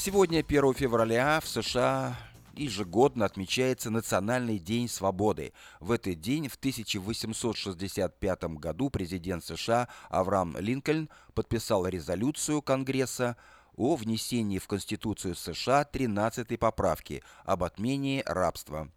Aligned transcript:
Сегодня, 0.00 0.44
1 0.46 0.74
февраля, 0.74 1.40
в 1.40 1.48
США 1.48 2.16
ежегодно 2.54 3.24
отмечается 3.24 3.90
Национальный 3.90 4.60
день 4.60 4.88
свободы. 4.88 5.52
В 5.80 5.90
этот 5.90 6.20
день, 6.20 6.46
в 6.46 6.54
1865 6.54 8.44
году, 8.44 8.90
президент 8.90 9.44
США 9.44 9.88
Авраам 10.08 10.56
Линкольн 10.56 11.10
подписал 11.34 11.84
резолюцию 11.84 12.62
Конгресса 12.62 13.36
о 13.76 13.96
внесении 13.96 14.60
в 14.60 14.68
Конституцию 14.68 15.34
США 15.34 15.84
13-й 15.92 16.56
поправки 16.56 17.24
об 17.44 17.64
отмене 17.64 18.22
рабства. 18.24 18.88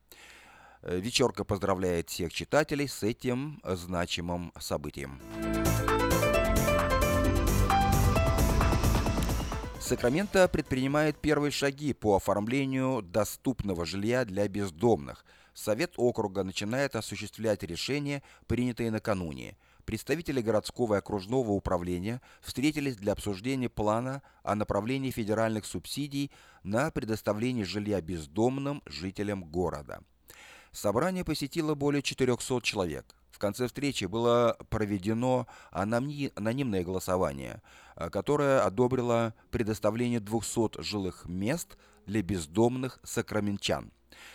Э, 0.84 1.00
вечерка 1.00 1.44
поздравляет 1.44 2.12
всех 2.12 2.32
читателей 2.32 2.88
с 2.88 3.02
этим 3.02 3.60
значимым 3.64 4.54
событием. 4.60 5.20
Сакраменто 9.92 10.48
предпринимает 10.48 11.18
первые 11.18 11.52
шаги 11.52 11.92
по 11.92 12.16
оформлению 12.16 13.02
доступного 13.02 13.86
жилья 13.86 14.24
для 14.24 14.48
бездомных. 14.48 15.26
Совет 15.54 15.96
округа 15.98 16.46
начинает 16.46 16.96
осуществлять 16.96 17.62
решения, 17.64 18.24
принятые 18.48 18.90
накануне. 18.90 19.58
Представители 19.84 20.40
городского 20.42 20.96
и 20.96 20.98
окружного 21.00 21.52
управления 21.52 22.22
встретились 22.40 22.96
для 22.96 23.12
обсуждения 23.12 23.68
плана 23.68 24.22
о 24.44 24.56
направлении 24.56 25.12
федеральных 25.12 25.66
субсидий 25.66 26.32
на 26.64 26.90
предоставление 26.90 27.66
жилья 27.66 28.00
бездомным 28.00 28.82
жителям 28.86 29.44
города. 29.44 30.04
Собрание 30.72 31.26
посетило 31.26 31.76
более 31.76 32.02
400 32.02 32.62
человек. 32.62 33.14
В 33.32 33.40
конце 33.40 33.68
встречи 33.68 34.06
было 34.06 34.58
проведено 34.70 35.48
анонимное 35.72 36.84
голосование, 36.84 37.62
э, 37.96 38.10
которое 38.10 38.62
одобрило 38.62 39.34
предоставление 39.50 40.20
200 40.20 40.82
жилых 40.82 41.26
мест 41.26 41.78
для 42.06 42.22
бездомных 42.22 43.00
сакраменчан. 43.04 43.92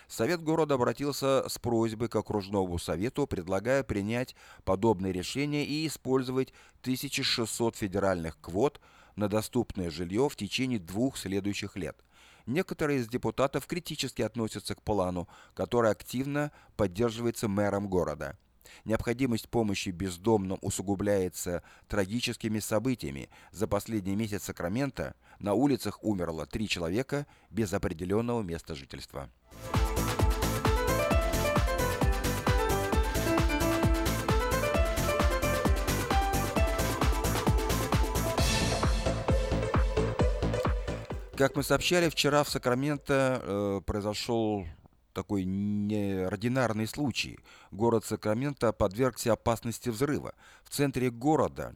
Совет 0.07 0.41
города 0.41 0.75
обратился 0.75 1.47
с 1.47 1.59
просьбой 1.59 2.09
к 2.09 2.15
окружному 2.15 2.77
совету, 2.77 3.27
предлагая 3.27 3.83
принять 3.83 4.35
подобное 4.65 5.11
решение 5.11 5.65
и 5.65 5.87
использовать 5.87 6.53
1600 6.81 7.75
федеральных 7.75 8.39
квот 8.41 8.81
на 9.15 9.27
доступное 9.29 9.89
жилье 9.89 10.29
в 10.29 10.35
течение 10.35 10.79
двух 10.79 11.17
следующих 11.17 11.75
лет. 11.75 11.97
Некоторые 12.45 12.99
из 12.99 13.07
депутатов 13.09 13.67
критически 13.67 14.21
относятся 14.21 14.73
к 14.75 14.81
плану, 14.81 15.27
который 15.53 15.91
активно 15.91 16.51
поддерживается 16.77 17.47
мэром 17.49 17.89
города. 17.89 18.37
Необходимость 18.85 19.49
помощи 19.49 19.89
бездомным 19.89 20.57
усугубляется 20.61 21.63
трагическими 21.87 22.59
событиями. 22.59 23.29
За 23.51 23.67
последний 23.67 24.15
месяц 24.15 24.43
Сакрамента 24.43 25.15
на 25.39 25.53
улицах 25.53 26.03
умерло 26.03 26.45
три 26.45 26.67
человека 26.67 27.27
без 27.49 27.73
определенного 27.73 28.41
места 28.41 28.75
жительства. 28.75 29.29
Как 41.37 41.55
мы 41.55 41.61
сообщали, 41.61 42.09
вчера 42.09 42.43
в 42.43 42.49
Сакраменто 42.49 43.41
э, 43.43 43.81
произошел 43.85 44.65
такой 45.17 45.45
неординарный 45.45 46.85
случай. 46.85 47.39
Город 47.71 48.05
Сакраменто 48.05 48.71
подвергся 48.71 49.33
опасности 49.33 49.89
взрыва. 49.89 50.35
В 50.63 50.69
центре 50.69 51.09
города, 51.09 51.73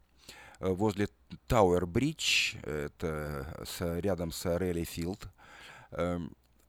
э, 0.60 0.70
возле 0.70 1.08
Тауэр-Бридж, 1.48 2.58
это 2.62 3.66
с, 3.66 4.00
рядом 4.00 4.32
с 4.32 4.46
Raley 4.60 4.84
Field, 4.84 5.28
э, 5.90 6.20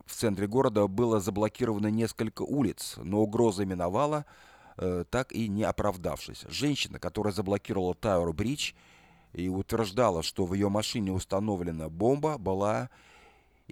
в 0.07 0.15
центре 0.15 0.47
города 0.47 0.87
было 0.87 1.21
заблокировано 1.21 1.89
несколько 1.89 2.41
улиц, 2.41 2.95
но 2.97 3.21
угроза 3.21 3.67
миновала, 3.67 4.25
э, 4.79 5.05
так 5.11 5.31
и 5.33 5.49
не 5.49 5.65
оправдавшись. 5.65 6.47
Женщина, 6.49 6.99
которая 6.99 7.35
заблокировала 7.35 7.93
Тауэр-Бридж, 7.93 8.73
и 9.35 9.51
утверждала, 9.51 10.23
что 10.23 10.47
в 10.47 10.55
ее 10.55 10.71
машине 10.71 11.13
установлена 11.13 11.91
бомба, 11.91 12.39
была 12.39 12.89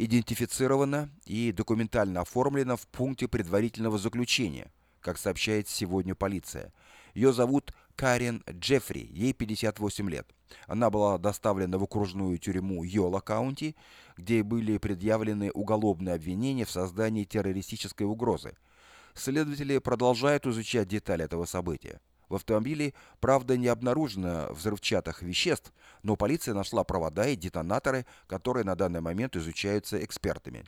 идентифицирована 0.05 1.11
и 1.27 1.53
документально 1.53 2.23
оформлена 2.23 2.77
в 2.77 2.87
пункте 2.87 3.29
предварительного 3.29 3.99
заключения, 3.99 4.73
как 5.01 5.19
сообщает 5.19 5.69
сегодня 5.69 6.15
полиция. 6.15 6.73
Ее 7.13 7.35
зовут 7.35 7.75
Карен 7.97 8.43
Джеффри, 8.51 9.11
ей 9.13 9.35
58 9.35 10.09
лет. 10.09 10.27
Она 10.67 10.89
была 10.89 11.19
доставлена 11.19 11.77
в 11.79 11.85
окружную 11.85 12.39
тюрьму 12.39 12.83
Йола 12.83 13.21
Каунти, 13.21 13.77
где 14.17 14.43
были 14.43 14.79
предъявлены 14.79 15.51
уголовные 15.51 16.15
обвинения 16.15 16.65
в 16.65 16.71
создании 16.71 17.25
террористической 17.25 18.07
угрозы. 18.07 18.57
Следователи 19.13 19.77
продолжают 19.79 20.47
изучать 20.47 20.89
детали 20.89 21.25
этого 21.25 21.45
события. 21.45 22.01
В 22.31 22.37
автомобиле, 22.37 22.95
правда, 23.19 23.57
не 23.57 23.67
обнаружено 23.67 24.47
взрывчатых 24.53 25.21
веществ, 25.21 25.73
но 26.05 26.15
полиция 26.15 26.55
нашла 26.55 26.85
провода 26.85 27.27
и 27.27 27.35
детонаторы, 27.35 28.07
которые 28.29 28.65
на 28.65 28.77
данный 28.77 29.01
момент 29.01 29.35
изучаются 29.35 30.03
экспертами. 30.03 30.65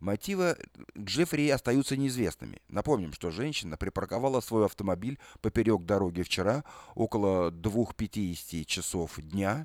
Мотивы 0.00 0.56
Джеффри 0.98 1.50
остаются 1.50 1.98
неизвестными. 1.98 2.62
Напомним, 2.68 3.12
что 3.12 3.30
женщина 3.30 3.76
припарковала 3.76 4.40
свой 4.40 4.64
автомобиль 4.64 5.18
поперек 5.42 5.84
дороги 5.84 6.22
вчера 6.22 6.64
около 6.94 7.50
2.50 7.50 8.64
часов 8.64 9.20
дня. 9.20 9.64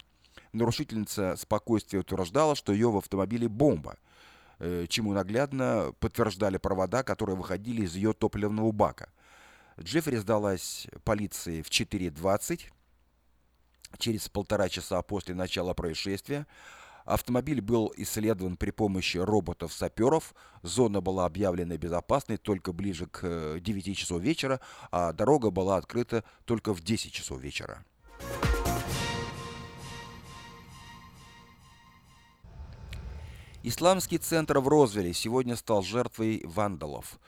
Нарушительница 0.52 1.38
спокойствия 1.38 2.00
утверждала, 2.00 2.56
что 2.56 2.74
ее 2.74 2.92
в 2.92 2.98
автомобиле 2.98 3.48
бомба, 3.48 3.96
э, 4.60 4.86
чему 4.90 5.14
наглядно 5.14 5.94
подтверждали 6.00 6.58
провода, 6.58 7.04
которые 7.04 7.38
выходили 7.38 7.84
из 7.84 7.96
ее 7.96 8.12
топливного 8.12 8.74
бака– 8.74 9.10
Джеффри 9.80 10.18
сдалась 10.18 10.88
полиции 11.04 11.62
в 11.62 11.70
4.20, 11.70 12.62
через 13.98 14.30
полтора 14.30 14.70
часа 14.70 15.02
после 15.02 15.36
начала 15.36 15.74
происшествия. 15.74 16.48
Автомобиль 17.06 17.62
был 17.62 17.92
исследован 17.98 18.58
при 18.58 18.72
помощи 18.72 19.18
роботов-саперов. 19.18 20.36
Зона 20.62 21.02
была 21.02 21.26
объявлена 21.26 21.78
безопасной 21.78 22.38
только 22.38 22.74
ближе 22.74 23.08
к 23.08 23.60
9 23.60 23.88
э, 23.88 23.94
часов 23.94 24.22
вечера, 24.22 24.60
а 24.92 25.12
дорога 25.12 25.50
была 25.50 25.78
открыта 25.78 26.24
только 26.46 26.74
в 26.74 26.82
10 26.82 27.12
часов 27.12 27.42
вечера. 27.42 27.84
Исламский 33.64 34.18
центр 34.18 34.60
в 34.60 34.68
Розвилле 34.68 35.14
сегодня 35.14 35.56
стал 35.56 35.84
жертвой 35.84 36.42
вандалов. 36.46 37.20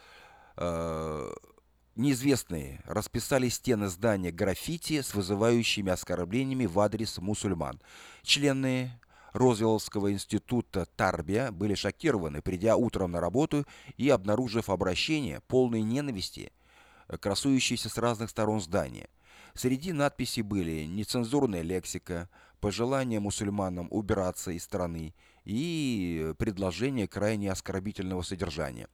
Э, 1.96 2.00
Неизвестные 2.00 2.82
расписали 2.86 3.50
стены 3.50 3.88
здания 3.88 4.32
граффити 4.32 5.02
с 5.02 5.14
вызывающими 5.14 5.92
оскорблениями 5.92 6.66
в 6.66 6.80
адрес 6.80 7.18
мусульман. 7.20 7.80
Члены 8.24 9.00
Розвиллского 9.34 10.12
института 10.12 10.86
Тарбия 10.96 11.52
были 11.52 11.76
шокированы, 11.76 12.42
придя 12.42 12.76
утром 12.76 13.12
на 13.12 13.20
работу 13.20 13.66
и 13.98 14.10
обнаружив 14.10 14.70
обращение 14.70 15.42
полной 15.48 15.82
ненависти, 15.82 16.52
красующееся 17.20 17.90
с 17.90 17.98
разных 17.98 18.30
сторон 18.30 18.62
здания. 18.62 19.10
Среди 19.56 19.92
надписей 19.92 20.42
были 20.42 20.86
нецензурная 20.86 21.62
лексика, 21.62 22.30
пожелания 22.60 23.20
мусульманам 23.20 23.88
убираться 23.92 24.52
из 24.52 24.64
страны 24.64 25.14
и 25.46 26.34
предложение 26.38 27.08
крайне 27.08 27.52
оскорбительного 27.52 28.22
содержания. 28.22 28.88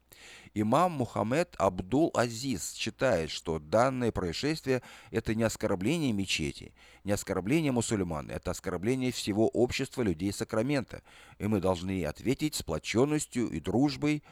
Имам 0.54 0.94
Мухаммед 0.94 1.56
Абдул-Азиз 1.58 2.74
считает, 2.74 3.30
что 3.30 3.60
данное 3.60 4.12
происшествие– 4.12 4.82
это 5.12 5.36
не 5.36 5.44
оскорбление 5.44 6.12
мечети, 6.12 6.74
не 7.04 7.12
оскорбление 7.12 7.72
мусульман, 7.72 8.30
это 8.30 8.52
оскорбление 8.52 9.12
всего 9.12 9.48
общества 9.48 10.02
людей 10.02 10.34
Сакрамента, 10.34 11.04
и 11.38 11.48
мы 11.48 11.60
должны 11.60 12.04
ответить 12.06 12.56
сплоченностью 12.56 13.50
и 13.50 13.60
дружбой 13.60 14.24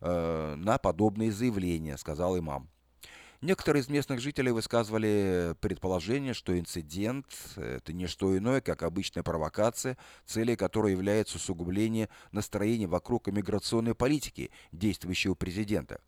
э, 0.00 0.54
на 0.56 0.78
подобные 0.78 1.32
заявления, 1.32 1.96
сказал 1.98 2.38
имам. 2.38 2.68
Некоторые 3.44 3.82
из 3.82 3.90
местных 3.90 4.20
жителей 4.20 4.52
высказывали 4.52 5.54
предположение, 5.60 6.32
что 6.32 6.58
инцидент– 6.58 7.26
это 7.56 7.92
не 7.92 8.06
что 8.06 8.34
иное, 8.38 8.62
как 8.62 8.82
обычная 8.82 9.22
провокация, 9.22 9.98
целью 10.24 10.56
которой 10.56 10.92
является 10.92 11.36
усугубление 11.36 12.08
настроения 12.32 12.86
вокруг 12.86 13.28
иммиграционной 13.28 13.94
политики 13.94 14.50
действующего 14.72 15.34
президента. 15.34 16.00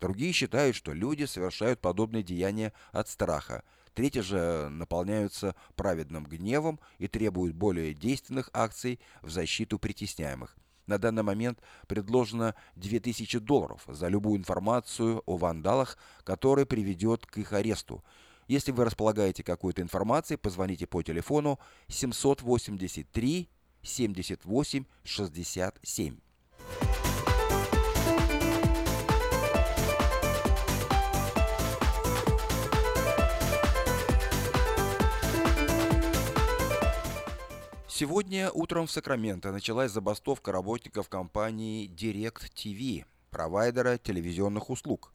Другие 0.00 0.30
считают, 0.30 0.76
что 0.76 0.92
люди 0.92 1.24
совершают 1.24 1.80
подобные 1.80 2.22
деяния 2.22 2.72
от 2.92 3.08
страха. 3.08 3.64
Третьи 3.94 4.20
же 4.20 4.68
наполняются 4.68 5.56
праведным 5.74 6.24
гневом 6.24 6.78
и 6.98 7.08
требуют 7.08 7.56
более 7.56 7.92
действенных 7.92 8.50
акций 8.52 9.00
в 9.20 9.30
защиту 9.30 9.80
притесняемых. 9.80 10.56
На 10.86 10.98
данный 10.98 11.22
момент 11.22 11.60
предложено 11.86 12.54
2000 12.76 13.38
долларов 13.40 13.82
за 13.86 14.08
любую 14.08 14.38
информацию 14.38 15.22
о 15.26 15.36
вандалах, 15.36 15.98
которая 16.24 16.66
приведет 16.66 17.26
к 17.26 17.38
их 17.38 17.52
аресту. 17.52 18.04
Если 18.48 18.72
вы 18.72 18.84
располагаете 18.84 19.42
какой-то 19.42 19.80
информацией, 19.80 20.36
позвоните 20.36 20.86
по 20.86 21.02
телефону 21.02 21.58
783 21.88 23.48
78 23.82 24.84
67. 25.04 26.18
Сегодня 37.96 38.50
утром 38.50 38.88
в 38.88 38.90
Сакраменто 38.90 39.52
началась 39.52 39.92
забастовка 39.92 40.50
работников 40.50 41.08
компании 41.08 41.88
Direct 41.88 42.50
TV, 42.52 43.04
провайдера 43.30 43.98
телевизионных 43.98 44.68
услуг. 44.68 45.12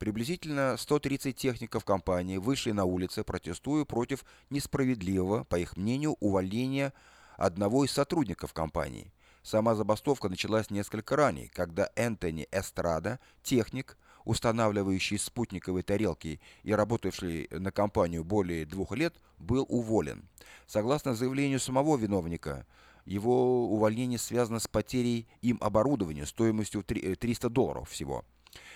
Приблизительно 0.00 0.76
130 0.76 1.36
техников 1.36 1.84
компании 1.84 2.38
вышли 2.38 2.72
на 2.72 2.86
улицы, 2.86 3.22
протестуя 3.22 3.84
против 3.84 4.24
несправедливого, 4.50 5.44
по 5.44 5.60
их 5.60 5.76
мнению, 5.76 6.16
увольнения 6.18 6.92
одного 7.36 7.84
из 7.84 7.92
сотрудников 7.92 8.52
компании. 8.52 9.12
Сама 9.44 9.76
забастовка 9.76 10.28
началась 10.28 10.70
несколько 10.70 11.14
ранее, 11.14 11.48
когда 11.48 11.88
Энтони 11.94 12.48
Эстрада, 12.50 13.20
техник, 13.44 13.96
устанавливающий 14.28 15.18
спутниковые 15.18 15.82
тарелки 15.82 16.38
и 16.62 16.74
работавший 16.74 17.48
на 17.50 17.72
компанию 17.72 18.24
более 18.24 18.66
двух 18.66 18.92
лет, 18.92 19.14
был 19.38 19.64
уволен. 19.70 20.28
Согласно 20.66 21.14
заявлению 21.14 21.58
самого 21.58 21.96
виновника, 21.96 22.66
его 23.06 23.66
увольнение 23.72 24.18
связано 24.18 24.58
с 24.58 24.68
потерей 24.68 25.26
им 25.40 25.56
оборудования 25.62 26.26
стоимостью 26.26 26.82
300 26.84 27.46
э, 27.46 27.50
долларов 27.50 27.88
всего. 27.88 28.22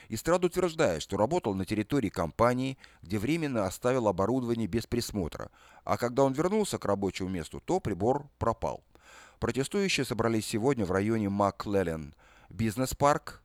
Истрад 0.08 0.43
утверждает, 0.43 1.02
что 1.02 1.19
работал 1.19 1.52
на 1.55 1.66
территории 1.66 2.08
компании, 2.08 2.78
где 3.02 3.19
временно 3.19 3.66
оставил 3.66 4.08
оборудование 4.08 4.66
без 4.66 4.87
присмотра, 4.87 5.50
а 5.84 5.98
когда 5.98 6.25
он 6.25 6.32
вернулся 6.32 6.78
к 6.78 6.87
рабочему 6.87 7.28
месту, 7.28 7.60
то 7.60 7.78
прибор 7.78 8.26
пропал. 8.38 8.82
Протестующие 9.38 10.06
собрались 10.06 10.46
сегодня 10.46 10.87
в 10.87 10.93
районе 10.93 11.28
Маклеллен 11.28 12.14
бизнес-парк, 12.48 13.43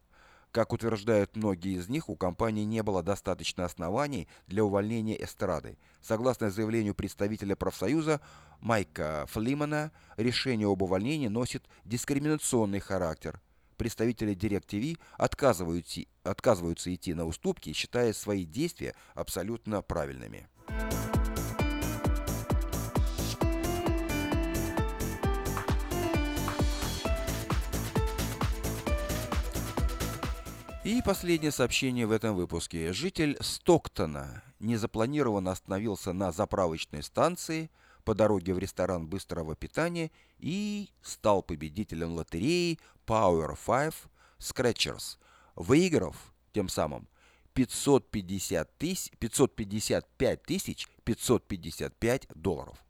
как 0.51 0.73
утверждают 0.73 1.35
многие 1.35 1.77
из 1.77 1.89
них, 1.89 2.09
у 2.09 2.15
компании 2.15 2.63
не 2.63 2.81
было 2.83 3.03
достаточно 3.03 3.65
оснований 3.65 4.27
для 4.47 4.63
увольнения 4.63 5.21
эстрады. 5.21 5.77
Согласно 6.01 6.49
заявлению 6.49 6.95
представителя 6.95 7.55
профсоюза 7.55 8.21
Майка 8.59 9.25
Флимана, 9.29 9.91
решение 10.15 10.67
об 10.67 10.81
увольнении 10.81 11.27
носит 11.27 11.67
дискриминационный 11.85 12.79
характер. 12.79 13.41
Представители 13.77 14.35
DirecTV 14.35 14.97
отказываются, 15.17 16.01
отказываются 16.23 16.93
идти 16.93 17.13
на 17.13 17.25
уступки, 17.25 17.73
считая 17.73 18.11
свои 18.13 18.43
действия 18.43 18.95
абсолютно 19.13 19.83
правильными. 19.83 20.47
И 30.87 31.01
последнее 31.01 31.51
сообщение 31.51 32.07
в 32.07 32.13
этом 32.13 32.33
выпуске. 32.37 32.93
Житель 32.93 33.35
Стоктона 33.41 34.41
незапланированно 34.61 35.51
остановился 35.51 36.13
на 36.13 36.31
заправочной 36.31 37.03
станции 37.03 37.69
по 38.05 38.15
дороге 38.15 38.53
в 38.53 38.57
ресторан 38.57 39.05
быстрого 39.05 39.53
питания 39.53 40.11
и 40.39 40.89
стал 41.01 41.43
победителем 41.43 42.13
лотереи 42.13 42.79
Power 43.05 43.57
5 43.65 43.95
Scratchers, 44.39 45.17
выиграв 45.57 46.15
тем 46.53 46.69
самым 46.69 47.09
550 47.53 48.77
тысяч, 48.77 49.11
555 49.19 50.43
тысяч 50.43 50.87
555 51.03 52.27
долларов. 52.33 52.81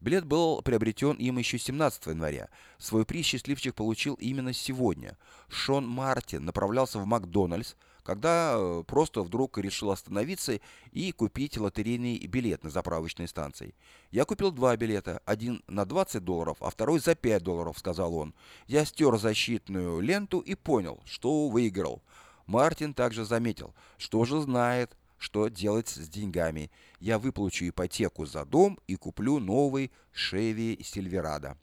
Билет 0.00 0.24
был 0.24 0.62
приобретен 0.62 1.16
им 1.16 1.38
еще 1.38 1.58
17 1.58 2.06
января. 2.06 2.48
Свой 2.78 3.04
приз 3.04 3.26
счастливчик 3.26 3.74
получил 3.74 4.14
именно 4.14 4.52
сегодня. 4.52 5.16
Шон 5.48 5.88
Мартин 5.88 6.44
направлялся 6.44 6.98
в 6.98 7.06
Макдональдс, 7.06 7.74
когда 8.06 8.54
э, 8.56 8.84
просто 8.86 9.22
вдруг 9.22 9.58
решил 9.58 9.90
остановиться 9.90 10.60
и 10.92 11.12
купить 11.12 11.58
лотерейный 11.58 12.18
билет 12.26 12.62
на 12.62 12.70
заправочной 12.70 13.26
станции. 13.26 13.74
«Я 14.12 14.24
купил 14.24 14.52
два 14.52 14.76
билета, 14.76 15.20
один 15.24 15.62
на 15.66 15.84
20 15.84 16.22
долларов, 16.22 16.58
а 16.60 16.70
второй 16.70 17.00
за 17.00 17.16
5 17.16 17.42
долларов»,— 17.42 17.78
сказал 17.78 18.14
он. 18.14 18.32
Я 18.68 18.84
стер 18.84 19.16
защитную 19.18 20.00
ленту 20.00 20.38
и 20.38 20.54
понял, 20.54 21.00
что 21.04 21.48
выиграл. 21.48 22.00
Мартин 22.46 22.94
также 22.94 23.24
заметил, 23.24 23.74
что 23.98 24.24
же 24.24 24.40
знает, 24.40 24.96
что 25.18 25.48
делать 25.48 25.88
с 25.88 26.08
деньгами. 26.08 26.70
Я 27.00 27.18
выплачу 27.18 27.68
ипотеку 27.68 28.26
за 28.26 28.44
дом 28.44 28.78
и 28.86 28.96
куплю 28.96 29.38
новый 29.38 29.90
Chevy 30.14 30.78
Silverado. 30.78 31.56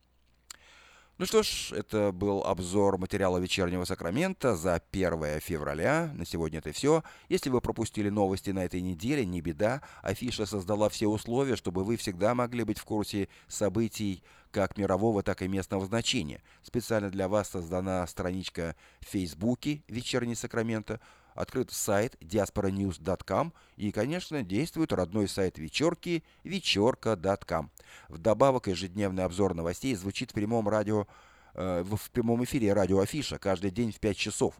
Ну 1.19 1.27
что 1.27 1.43
ж, 1.43 1.71
это 1.73 2.11
был 2.11 2.43
обзор 2.43 2.97
материала 2.97 3.37
«Вечернего 3.37 3.85
Сакрамента» 3.85 4.55
за 4.55 4.81
1 4.91 5.39
февраля. 5.41 6.11
На 6.15 6.25
сегодня 6.25 6.57
это 6.57 6.71
все. 6.71 7.03
Если 7.29 7.51
вы 7.51 7.61
пропустили 7.61 8.09
новости 8.09 8.49
на 8.49 8.65
этой 8.65 8.81
неделе, 8.81 9.23
не 9.23 9.39
беда. 9.39 9.83
Афиша 10.01 10.47
создала 10.47 10.89
все 10.89 11.05
условия, 11.07 11.55
чтобы 11.55 11.83
вы 11.83 11.97
всегда 11.97 12.33
могли 12.33 12.63
быть 12.63 12.79
в 12.79 12.83
курсе 12.83 13.29
событий 13.47 14.23
как 14.49 14.75
мирового, 14.75 15.21
так 15.21 15.43
и 15.43 15.47
местного 15.47 15.85
значения. 15.85 16.41
Специально 16.63 17.11
для 17.11 17.27
вас 17.27 17.49
создана 17.49 18.05
страничка 18.07 18.75
в 18.99 19.05
Фейсбуке 19.05 19.83
«Вечерний 19.87 20.35
Сакраменто», 20.35 20.99
открыт 21.35 21.71
сайт 21.71 22.15
diasporanews.com 22.21 23.53
и, 23.77 23.91
конечно, 23.91 24.43
действует 24.43 24.93
родной 24.93 25.27
сайт 25.27 25.57
вечерки 25.57 26.23
вечерка.com. 26.43 27.71
Вдобавок, 28.09 28.67
ежедневный 28.67 29.23
обзор 29.23 29.53
новостей 29.53 29.95
звучит 29.95 30.31
в 30.31 30.33
прямом 30.33 30.69
радио 30.69 31.07
э, 31.53 31.83
в 31.83 32.11
прямом 32.11 32.43
эфире 32.43 32.73
радио 32.73 32.99
Афиша 32.99 33.39
каждый 33.39 33.71
день 33.71 33.91
в 33.91 33.99
5 33.99 34.17
часов. 34.17 34.55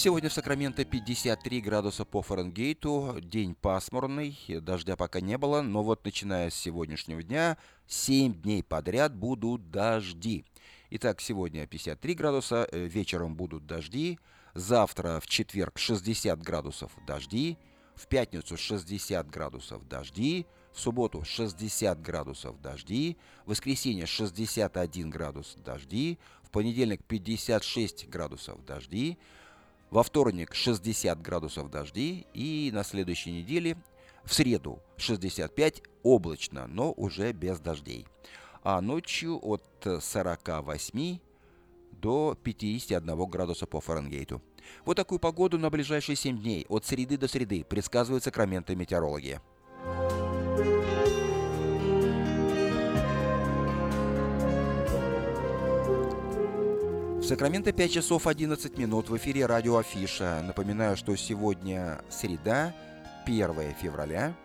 Сегодня 0.04 0.30
в 0.30 0.34
Сакраменто 0.34 0.84
53 0.84 1.62
градуса 1.62 2.06
по 2.06 2.24
Фаренгейту, 2.24 3.20
день 3.22 3.54
пасмурный, 3.54 4.36
дождя 4.48 4.96
пока 4.96 5.22
не 5.22 5.38
было, 5.38 5.62
но 5.62 5.84
вот 5.84 6.04
начиная 6.04 6.50
с 6.50 6.56
сегодняшнего 6.56 7.22
дня 7.22 7.56
7 7.86 8.34
дней 8.34 8.64
подряд 8.64 9.16
будут 9.16 9.70
дожди. 9.70 10.44
Итак, 10.90 11.22
сегодня 11.22 11.68
53 11.68 12.16
градуса, 12.16 12.68
э, 12.72 12.88
вечером 12.88 13.36
будут 13.36 13.68
дожди, 13.68 14.18
завтра 14.56 15.20
в 15.20 15.28
четверг 15.28 15.78
60 15.78 16.42
градусов 16.42 16.92
дожди, 17.06 17.60
в 17.94 18.08
пятницу 18.08 18.58
60 18.58 19.30
градусов 19.30 19.88
дожди, 19.88 20.48
в 20.74 20.80
субботу 20.80 21.24
60 21.24 22.02
градусов 22.02 22.60
дожди, 22.60 23.18
в 23.46 23.52
воскресенье 23.52 24.08
61 24.08 25.12
градус 25.12 25.58
дожди, 25.64 26.18
в 26.42 26.50
понедельник 26.50 27.04
56 27.04 28.10
градусов 28.10 28.66
дожди, 28.66 29.20
во 29.92 30.04
вторник 30.04 30.56
60 30.56 31.22
градусов 31.22 31.70
дожди 31.70 32.26
и 32.34 32.72
на 32.74 32.84
следующей 32.84 33.32
неделе 33.32 33.78
в 34.24 34.34
среду 34.34 34.80
65 34.98 35.84
облачно, 36.02 36.66
но 36.68 36.94
уже 36.94 37.34
без 37.34 37.60
дождей. 37.60 38.08
А 38.64 38.80
ночью 38.80 39.38
от 39.42 39.64
48 39.84 41.20
до 41.92 42.38
51 42.42 43.26
градуса 43.26 43.66
по 43.68 43.82
Фаренгейту. 43.82 44.42
Вот 44.86 44.96
такую 44.96 45.20
погоду 45.20 45.58
на 45.60 45.70
ближайшие 45.70 46.16
7 46.16 46.40
дней 46.40 46.66
от 46.70 46.86
среды 46.86 47.18
до 47.18 47.28
среды 47.28 47.64
предсказывают 47.64 48.24
сакраменты 48.24 48.76
метеорологи. 48.76 49.42
Сакраменто 57.32 57.72
5 57.72 57.94
часов 57.94 58.28
11 58.28 58.78
минут 58.78 59.08
в 59.08 59.16
эфире 59.16 59.46
радио 59.46 59.78
Афиша. 59.78 60.44
Напоминаю, 60.46 60.98
что 60.98 61.16
сегодня 61.16 62.02
среда, 62.10 62.76
1 63.26 63.74
февраля. 63.82 64.36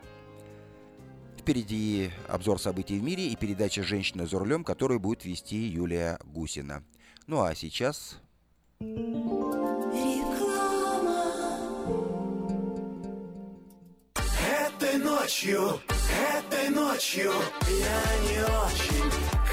Впереди 1.36 2.12
обзор 2.28 2.60
событий 2.60 3.00
в 3.00 3.02
мире 3.02 3.26
и 3.26 3.34
передача 3.34 3.82
«Женщина 3.82 4.24
за 4.28 4.38
рулем», 4.38 4.62
которую 4.62 5.00
будет 5.00 5.24
вести 5.24 5.56
Юлия 5.56 6.20
Гусина. 6.26 6.84
Ну 7.26 7.42
а 7.42 7.56
сейчас... 7.56 8.20
Этой 14.78 14.98
ночью, 14.98 15.80
этой 16.38 16.68
ночью 16.68 17.32
я 17.68 18.30
не 18.30 18.44
очень. 18.44 19.35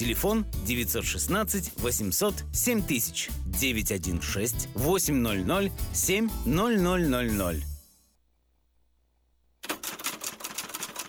Телефон 0.00 0.46
916 0.66 1.72
800 1.76 2.34
7000 2.54 3.28
916 3.44 4.68
800 4.74 5.72
7000. 5.92 7.66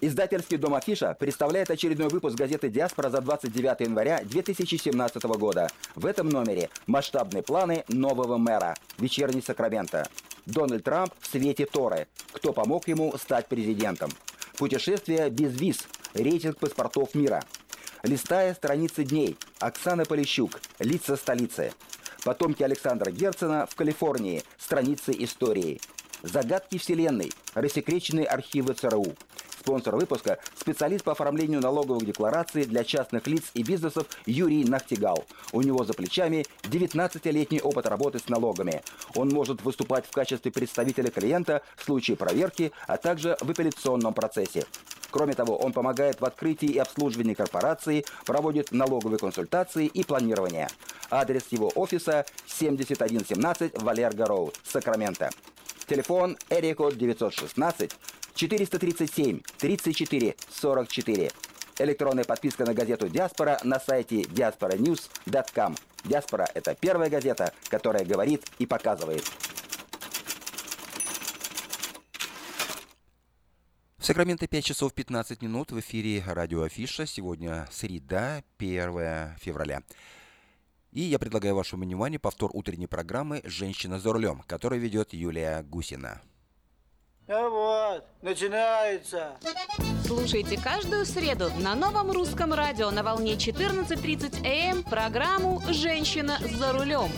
Издательский 0.01 0.57
дом 0.57 0.74
«Афиша» 0.74 1.15
представляет 1.17 1.71
очередной 1.71 2.10
выпуск 2.10 2.36
газеты 2.36 2.69
«Диаспора» 2.69 3.10
за 3.10 3.21
29 3.21 3.79
января 3.79 4.19
2017 4.25 5.24
года. 5.24 5.69
В 5.95 6.05
этом 6.05 6.27
номере 6.27 6.69
масштабные 6.86 7.43
планы 7.43 7.86
нового 7.88 8.36
мэра. 8.36 8.75
Вечерний 8.98 9.41
Сакраменто. 9.41 10.10
Дональд 10.45 10.83
Трамп 10.83 11.13
в 11.21 11.27
свете 11.27 11.65
Торы. 11.65 12.10
Кто 12.33 12.51
помог 12.51 12.89
ему 12.89 13.17
стать 13.17 13.48
президентом? 13.48 14.12
Путешествие 14.57 15.29
без 15.29 15.57
виз. 15.57 15.88
Рейтинг 16.13 16.57
паспортов 16.57 17.15
мира. 17.15 17.41
Листая 18.03 18.55
страницы 18.55 19.03
дней. 19.03 19.38
Оксана 19.60 20.05
Полищук. 20.05 20.60
Лица 20.79 21.15
столицы. 21.15 21.72
Потомки 22.24 22.63
Александра 22.63 23.12
Герцена 23.12 23.67
в 23.70 23.75
Калифорнии. 23.75 24.41
Страницы 24.58 25.13
истории. 25.20 25.79
Загадки 26.24 26.79
Вселенной. 26.79 27.31
Рассекреченные 27.53 28.25
архивы 28.25 28.74
ЦРУ. 28.74 29.15
Спонсор 29.60 29.96
выпуска– 29.96 30.39
специалист 30.55 31.03
по 31.03 31.12
оформлению 31.12 31.62
налоговых 31.62 32.03
деклараций 32.03 32.65
для 32.65 32.84
частных 32.84 33.27
лиц 33.27 33.51
и 33.53 33.62
бизнесов 33.62 34.08
Юрий 34.25 34.63
Нахтигал. 34.65 35.24
У 35.51 35.62
него 35.62 35.84
за 35.84 35.93
плечами 35.93 36.48
19-летний 36.63 37.62
опыт 37.62 37.86
работы 37.86 38.17
с 38.17 38.27
налогами. 38.27 38.81
Он 39.13 39.29
может 39.29 39.62
выступать 39.62 40.08
в 40.08 40.12
качестве 40.12 40.51
представителя 40.51 41.12
клиента 41.12 41.62
в 41.75 41.84
случае 41.84 42.17
проверки, 42.17 42.72
а 42.88 42.98
также 42.98 43.38
в 43.39 43.51
апелляционном 43.51 44.15
процессе. 44.15 44.65
Кроме 45.12 45.34
того, 45.34 45.58
он 45.58 45.74
помогает 45.74 46.22
в 46.22 46.25
открытии 46.25 46.70
и 46.70 46.77
обслуживании 46.77 47.34
корпорации, 47.34 48.06
проводит 48.25 48.72
налоговые 48.72 49.20
консультации 49.20 49.86
и 49.86 50.03
планирование. 50.03 50.70
Адрес 51.10 51.44
его 51.51 51.70
офиса 51.75 52.25
7117 52.48 53.82
Валерго 53.82 54.25
Роуд, 54.25 54.58
Сакраменто. 54.63 55.30
Телефон 55.86 56.38
Эрикод 56.50 56.98
916 56.98 57.91
437 58.34 59.41
34 59.58 60.36
44. 60.50 61.32
Электронная 61.80 62.24
подписка 62.24 62.65
на 62.65 62.74
газету 62.74 63.10
«Диаспора» 63.10 63.60
на 63.63 63.80
сайте 63.80 64.22
diasporanews.com. 64.22 65.75
«Диаспора»— 66.06 66.48
это 66.53 66.75
первая 66.75 67.10
газета, 67.10 67.53
которая 67.70 68.06
говорит 68.06 68.46
и 68.60 68.65
показывает. 68.65 69.24
В 74.01 74.03
Сакраменто 74.03 74.48
5 74.48 74.65
часов 74.65 74.96
15 74.96 75.43
минут 75.43 75.72
в 75.72 75.79
эфире 75.79 76.24
радио 76.25 76.63
Афиша. 76.63 77.05
Сегодня 77.05 77.67
среда, 77.70 78.43
1 78.58 79.36
февраля. 79.39 79.84
И 80.91 81.01
я 81.01 81.20
предлагаю 81.20 81.53
вашему 81.53 81.84
вниманию 81.84 82.20
повтор 82.20 82.50
утренней 82.51 82.88
программы 82.88 83.41
«Женщина 83.43 84.00
за 84.00 84.12
рулем», 84.12 84.41
которую 84.48 84.81
ведет 84.81 85.13
Юлия 85.13 85.62
Гусина. 85.62 86.20
А 87.33 87.47
вот, 87.47 88.03
начинается. 88.21 89.38
Слушайте 90.05 90.59
каждую 90.61 91.05
среду 91.05 91.50
на 91.59 91.75
новом 91.75 92.11
русском 92.11 92.53
радио 92.53 92.91
на 92.91 93.03
волне 93.03 93.35
14.30 93.35 94.45
АМ 94.45 94.79
эм 94.79 94.83
программу 94.83 95.61
«Женщина 95.69 96.38
за 96.41 96.73
рулем». 96.73 97.09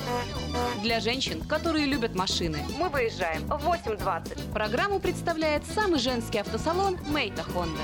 Для 0.83 0.99
женщин, 0.99 1.41
которые 1.41 1.87
любят 1.87 2.13
машины. 2.13 2.59
Мы 2.77 2.89
выезжаем 2.89 3.41
в 3.47 3.67
8.20. 3.67 4.53
Программу 4.53 4.99
представляет 4.99 5.65
самый 5.65 5.97
женский 5.97 6.37
автосалон 6.37 6.99
«Мейта 7.07 7.41
Хонда». 7.41 7.81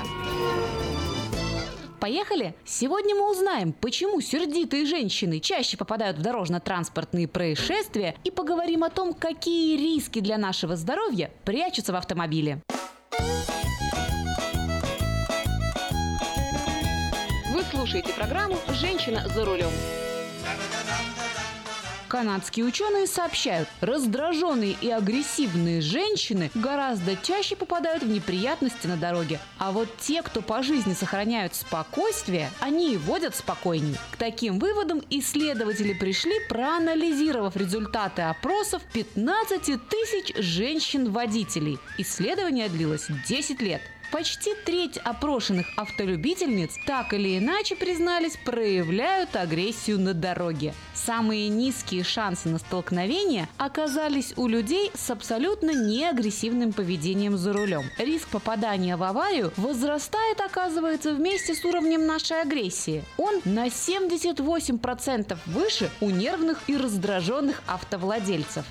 Поехали? 2.00 2.54
Сегодня 2.64 3.14
мы 3.14 3.30
узнаем, 3.30 3.74
почему 3.74 4.22
сердитые 4.22 4.86
женщины 4.86 5.38
чаще 5.38 5.76
попадают 5.76 6.16
в 6.16 6.22
дорожно-транспортные 6.22 7.28
происшествия 7.28 8.16
и 8.24 8.30
поговорим 8.30 8.84
о 8.84 8.90
том, 8.90 9.12
какие 9.12 9.76
риски 9.76 10.20
для 10.20 10.38
нашего 10.38 10.76
здоровья 10.76 11.30
прячутся 11.44 11.92
в 11.92 11.96
автомобиле. 11.96 12.62
Вы 17.52 17.62
слушаете 17.70 18.14
программу 18.14 18.56
«Женщина 18.70 19.28
за 19.28 19.44
рулем». 19.44 19.70
Канадские 22.10 22.64
ученые 22.64 23.06
сообщают, 23.06 23.68
раздраженные 23.80 24.76
и 24.80 24.90
агрессивные 24.90 25.80
женщины 25.80 26.50
гораздо 26.56 27.14
чаще 27.14 27.54
попадают 27.54 28.02
в 28.02 28.08
неприятности 28.08 28.88
на 28.88 28.96
дороге. 28.96 29.38
А 29.58 29.70
вот 29.70 29.88
те, 30.00 30.20
кто 30.22 30.42
по 30.42 30.60
жизни 30.64 30.92
сохраняют 30.92 31.54
спокойствие, 31.54 32.50
они 32.58 32.94
и 32.94 32.96
водят 32.96 33.36
спокойней. 33.36 33.94
К 34.10 34.16
таким 34.16 34.58
выводам 34.58 35.00
исследователи 35.08 35.92
пришли, 35.92 36.34
проанализировав 36.48 37.56
результаты 37.56 38.22
опросов 38.22 38.82
15 38.92 39.88
тысяч 39.88 40.34
женщин-водителей. 40.36 41.78
Исследование 41.96 42.68
длилось 42.68 43.06
10 43.28 43.62
лет. 43.62 43.82
Почти 44.10 44.54
треть 44.66 44.96
опрошенных 44.98 45.66
автолюбительниц 45.76 46.74
так 46.84 47.14
или 47.14 47.38
иначе 47.38 47.76
признались, 47.76 48.36
проявляют 48.44 49.36
агрессию 49.36 50.00
на 50.00 50.14
дороге. 50.14 50.74
Самые 50.94 51.48
низкие 51.48 52.02
шансы 52.02 52.48
на 52.48 52.58
столкновение 52.58 53.48
оказались 53.56 54.32
у 54.36 54.48
людей 54.48 54.90
с 54.94 55.10
абсолютно 55.10 55.70
неагрессивным 55.70 56.72
поведением 56.72 57.36
за 57.36 57.52
рулем. 57.52 57.84
Риск 57.98 58.28
попадания 58.28 58.96
в 58.96 59.02
аварию 59.04 59.52
возрастает, 59.56 60.40
оказывается, 60.40 61.14
вместе 61.14 61.54
с 61.54 61.64
уровнем 61.64 62.04
нашей 62.04 62.42
агрессии. 62.42 63.04
Он 63.16 63.40
на 63.44 63.68
78% 63.68 65.38
выше 65.46 65.88
у 66.00 66.10
нервных 66.10 66.58
и 66.66 66.76
раздраженных 66.76 67.62
автовладельцев. 67.68 68.64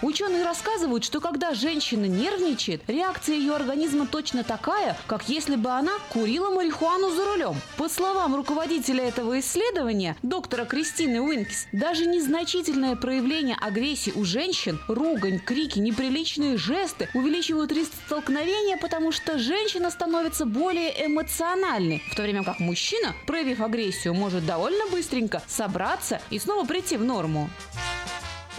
Ученые 0.00 0.44
рассказывают, 0.44 1.04
что 1.04 1.20
когда 1.20 1.54
женщина 1.54 2.04
нервничает, 2.04 2.82
реакция 2.86 3.34
ее 3.34 3.54
организма 3.56 4.06
точно 4.06 4.44
такая, 4.44 4.96
как 5.08 5.28
если 5.28 5.56
бы 5.56 5.70
она 5.70 5.92
курила 6.10 6.50
марихуану 6.50 7.10
за 7.10 7.24
рулем. 7.24 7.56
По 7.76 7.88
словам 7.88 8.36
руководителя 8.36 9.04
этого 9.08 9.40
исследования, 9.40 10.16
доктора 10.22 10.66
Кристины 10.66 11.20
Уинкис, 11.20 11.66
даже 11.72 12.06
незначительное 12.06 12.94
проявление 12.94 13.56
агрессии 13.60 14.12
у 14.14 14.24
женщин, 14.24 14.78
ругань, 14.86 15.40
крики, 15.40 15.80
неприличные 15.80 16.56
жесты 16.56 17.08
увеличивают 17.14 17.72
риск 17.72 17.90
столкновения, 18.06 18.76
потому 18.76 19.10
что 19.10 19.38
женщина 19.38 19.90
становится 19.90 20.46
более 20.46 21.06
эмоциональной, 21.06 22.04
в 22.12 22.14
то 22.14 22.22
время 22.22 22.44
как 22.44 22.60
мужчина, 22.60 23.14
проявив 23.26 23.60
агрессию, 23.60 24.14
может 24.14 24.46
довольно 24.46 24.86
быстренько 24.92 25.42
собраться 25.48 26.20
и 26.30 26.38
снова 26.38 26.64
прийти 26.64 26.96
в 26.96 27.04
норму. 27.04 27.50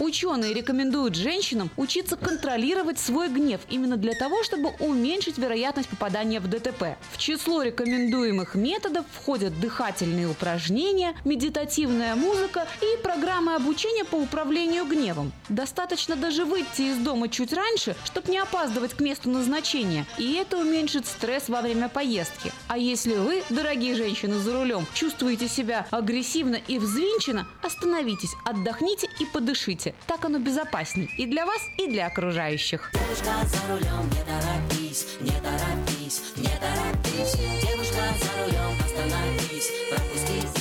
Ученые 0.00 0.54
рекомендуют 0.54 1.14
женщинам 1.14 1.70
учиться 1.76 2.16
контролировать 2.16 2.98
свой 2.98 3.28
гнев 3.28 3.60
именно 3.68 3.98
для 3.98 4.14
того, 4.14 4.42
чтобы 4.42 4.70
уменьшить 4.78 5.36
вероятность 5.36 5.90
попадания 5.90 6.40
в 6.40 6.48
ДТП. 6.48 6.96
В 7.12 7.18
число 7.18 7.62
рекомендуемых 7.62 8.54
методов 8.54 9.04
входят 9.12 9.60
дыхательные 9.60 10.26
упражнения, 10.26 11.14
медитативная 11.26 12.14
музыка 12.14 12.66
и 12.80 13.02
программы 13.02 13.54
обучения 13.54 14.06
по 14.06 14.14
управлению 14.14 14.86
гневом. 14.86 15.32
Достаточно 15.50 16.16
даже 16.16 16.46
выйти 16.46 16.92
из 16.92 16.96
дома 16.96 17.28
чуть 17.28 17.52
раньше, 17.52 17.94
чтобы 18.06 18.30
не 18.30 18.38
опаздывать 18.38 18.94
к 18.94 19.00
месту 19.00 19.28
назначения, 19.28 20.06
и 20.16 20.32
это 20.32 20.56
уменьшит 20.56 21.06
стресс 21.06 21.50
во 21.50 21.60
время 21.60 21.90
поездки. 21.90 22.52
А 22.68 22.78
если 22.78 23.16
вы, 23.16 23.42
дорогие 23.50 23.94
женщины 23.94 24.38
за 24.38 24.54
рулем, 24.54 24.86
чувствуете 24.94 25.46
себя 25.46 25.86
агрессивно 25.90 26.56
и 26.56 26.78
взвинченно, 26.78 27.46
остановитесь, 27.62 28.32
отдохните 28.46 29.06
и 29.18 29.26
подышите. 29.26 29.89
Так 30.06 30.24
оно 30.24 30.38
безопасней 30.38 31.10
и 31.16 31.26
для 31.26 31.46
вас, 31.46 31.60
и 31.78 31.88
для 31.88 32.06
окружающих. 32.06 32.90
Девушка 32.92 33.46
за 33.46 33.72
рулем, 33.72 34.10
не 34.10 34.24
торопись, 34.24 35.06
не 35.20 35.30
торопись, 35.30 36.22
не 36.36 36.48
торопись. 36.48 37.36
Девушка 37.62 38.02
за 38.20 38.44
рулем, 38.44 38.78
остановись, 38.84 39.70
пропусти 39.90 40.59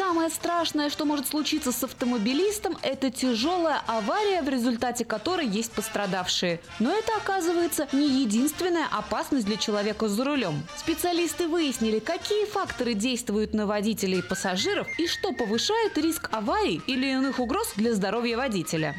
Самое 0.00 0.30
страшное, 0.30 0.88
что 0.88 1.04
может 1.04 1.26
случиться 1.26 1.72
с 1.72 1.84
автомобилистом, 1.84 2.78
это 2.80 3.10
тяжелая 3.10 3.82
авария, 3.86 4.40
в 4.40 4.48
результате 4.48 5.04
которой 5.04 5.46
есть 5.46 5.72
пострадавшие. 5.72 6.58
Но 6.78 6.90
это, 6.90 7.12
оказывается, 7.18 7.86
не 7.92 8.22
единственная 8.22 8.86
опасность 8.90 9.44
для 9.44 9.58
человека 9.58 10.08
за 10.08 10.24
рулем. 10.24 10.62
Специалисты 10.78 11.48
выяснили, 11.48 11.98
какие 11.98 12.46
факторы 12.46 12.94
действуют 12.94 13.52
на 13.52 13.66
водителей 13.66 14.20
и 14.20 14.22
пассажиров 14.22 14.88
и 14.98 15.06
что 15.06 15.32
повышает 15.32 15.98
риск 15.98 16.30
аварий 16.32 16.80
или 16.86 17.06
иных 17.08 17.38
угроз 17.38 17.70
для 17.76 17.92
здоровья 17.92 18.38
водителя. 18.38 18.94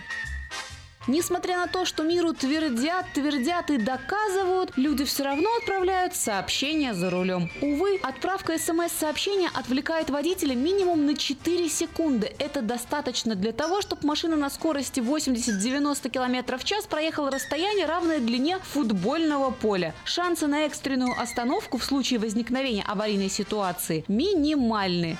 Несмотря 1.08 1.58
на 1.58 1.68
то, 1.68 1.84
что 1.84 2.04
миру 2.04 2.32
твердят, 2.34 3.08
твердят 3.14 3.72
и 3.72 3.78
доказывают, 3.78 4.74
люди 4.76 5.04
все 5.04 5.24
равно 5.24 5.50
отправляют 5.58 6.16
сообщения 6.16 6.94
за 6.94 7.10
рулем. 7.10 7.50
Увы, 7.60 8.00
отправка 8.04 8.58
смс-сообщения 8.60 9.50
отвлекает 9.52 10.12
водителя 10.12 10.54
минимум 10.54 11.08
на 11.08 11.18
4 11.18 11.70
секунды. 11.70 12.32
Это 12.38 12.62
достаточно 12.62 13.34
для 13.34 13.52
того, 13.52 13.82
чтобы 13.82 14.06
машина 14.06 14.36
на 14.36 14.52
скорости 14.52 15.00
80-90 15.00 16.10
км 16.10 16.58
в 16.60 16.64
час 16.64 16.86
проехала 16.86 17.32
расстояние, 17.32 17.88
равное 17.88 18.20
длине 18.20 18.60
футбольного 18.60 19.50
поля. 19.50 19.96
Шансы 20.06 20.46
на 20.46 20.66
экстренную 20.66 21.20
остановку 21.20 21.80
в 21.80 21.84
случае 21.84 22.20
возникновения 22.20 22.84
аварийной 22.88 23.30
ситуации 23.30 24.06
минимальны. 24.08 25.18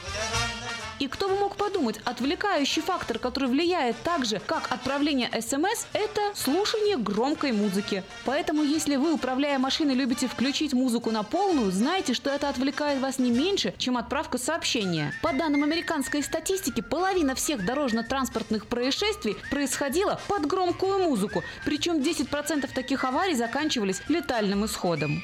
И 1.02 1.08
кто 1.08 1.28
бы 1.28 1.36
мог 1.36 1.56
подумать, 1.56 2.00
отвлекающий 2.06 2.84
фактор, 2.84 3.18
который 3.18 3.50
влияет 3.50 3.96
так 4.04 4.24
же, 4.24 4.40
как 4.46 4.72
отправление 4.72 5.32
смс, 5.42 5.88
это 5.94 6.22
слушание 6.36 6.96
громкой 6.96 7.54
музыки. 7.54 8.04
Поэтому, 8.24 8.62
если 8.62 8.98
вы, 8.98 9.14
управляя 9.14 9.58
машиной, 9.58 9.96
любите 9.96 10.28
включить 10.28 10.74
музыку 10.74 11.10
на 11.10 11.24
полную, 11.24 11.72
знайте, 11.72 12.14
что 12.14 12.30
это 12.30 12.50
отвлекает 12.50 13.02
вас 13.02 13.18
не 13.18 13.32
меньше, 13.32 13.74
чем 13.80 13.98
отправка 13.98 14.38
сообщения. 14.38 15.12
По 15.24 15.34
данным 15.34 15.64
американской 15.64 16.22
статистики, 16.22 16.82
половина 16.82 17.34
всех 17.34 17.66
дорожно-транспортных 17.66 18.68
происшествий 18.68 19.38
происходила 19.50 20.22
под 20.28 20.46
громкую 20.46 21.00
музыку, 21.00 21.44
причем 21.66 21.96
10% 21.96 22.70
таких 22.72 23.04
аварий 23.06 23.34
заканчивались 23.34 24.04
летальным 24.08 24.68
исходом. 24.68 25.24